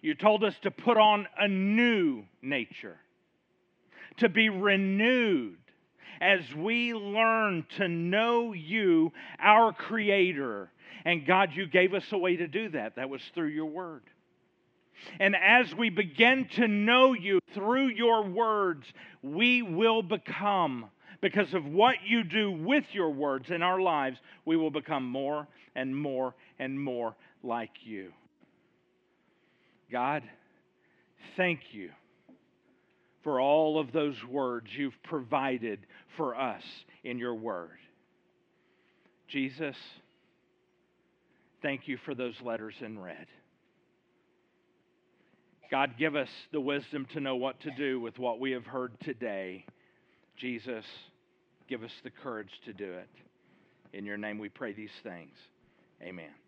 you 0.00 0.16
told 0.16 0.42
us 0.42 0.54
to 0.62 0.72
put 0.72 0.96
on 0.96 1.28
a 1.38 1.46
new 1.46 2.24
nature, 2.42 2.96
to 4.16 4.28
be 4.28 4.48
renewed 4.48 5.61
as 6.20 6.40
we 6.54 6.94
learn 6.94 7.66
to 7.76 7.88
know 7.88 8.52
you, 8.52 9.12
our 9.38 9.72
Creator. 9.72 10.70
And 11.04 11.26
God, 11.26 11.50
you 11.54 11.66
gave 11.66 11.94
us 11.94 12.04
a 12.12 12.18
way 12.18 12.36
to 12.36 12.46
do 12.46 12.68
that. 12.70 12.96
That 12.96 13.10
was 13.10 13.22
through 13.34 13.48
your 13.48 13.66
Word. 13.66 14.02
And 15.18 15.34
as 15.34 15.74
we 15.74 15.90
begin 15.90 16.48
to 16.56 16.68
know 16.68 17.12
you 17.12 17.40
through 17.54 17.88
your 17.88 18.24
words, 18.24 18.86
we 19.22 19.62
will 19.62 20.02
become, 20.02 20.90
because 21.20 21.54
of 21.54 21.66
what 21.66 21.96
you 22.06 22.22
do 22.22 22.52
with 22.52 22.84
your 22.92 23.10
words 23.10 23.50
in 23.50 23.62
our 23.62 23.80
lives, 23.80 24.18
we 24.44 24.56
will 24.56 24.70
become 24.70 25.04
more 25.04 25.48
and 25.74 25.96
more 25.96 26.34
and 26.58 26.80
more 26.80 27.16
like 27.42 27.70
you. 27.84 28.12
God, 29.90 30.22
thank 31.36 31.60
you 31.72 31.90
for 33.22 33.40
all 33.40 33.78
of 33.78 33.92
those 33.92 34.16
words 34.28 34.68
you've 34.76 35.00
provided 35.02 35.80
for 36.16 36.36
us 36.36 36.62
in 37.04 37.18
your 37.18 37.34
word. 37.34 37.78
Jesus, 39.28 39.76
thank 41.62 41.88
you 41.88 41.96
for 42.04 42.14
those 42.14 42.34
letters 42.42 42.74
in 42.80 42.98
red. 42.98 43.26
God, 45.70 45.94
give 45.98 46.16
us 46.16 46.28
the 46.52 46.60
wisdom 46.60 47.06
to 47.14 47.20
know 47.20 47.36
what 47.36 47.60
to 47.60 47.70
do 47.70 47.98
with 47.98 48.18
what 48.18 48.38
we 48.38 48.50
have 48.50 48.66
heard 48.66 48.92
today. 49.00 49.64
Jesus, 50.36 50.84
give 51.66 51.82
us 51.82 51.92
the 52.04 52.10
courage 52.10 52.50
to 52.66 52.74
do 52.74 52.92
it. 52.92 53.08
In 53.94 54.04
your 54.04 54.18
name 54.18 54.38
we 54.38 54.50
pray 54.50 54.74
these 54.74 54.90
things. 55.02 55.34
Amen. 56.02 56.41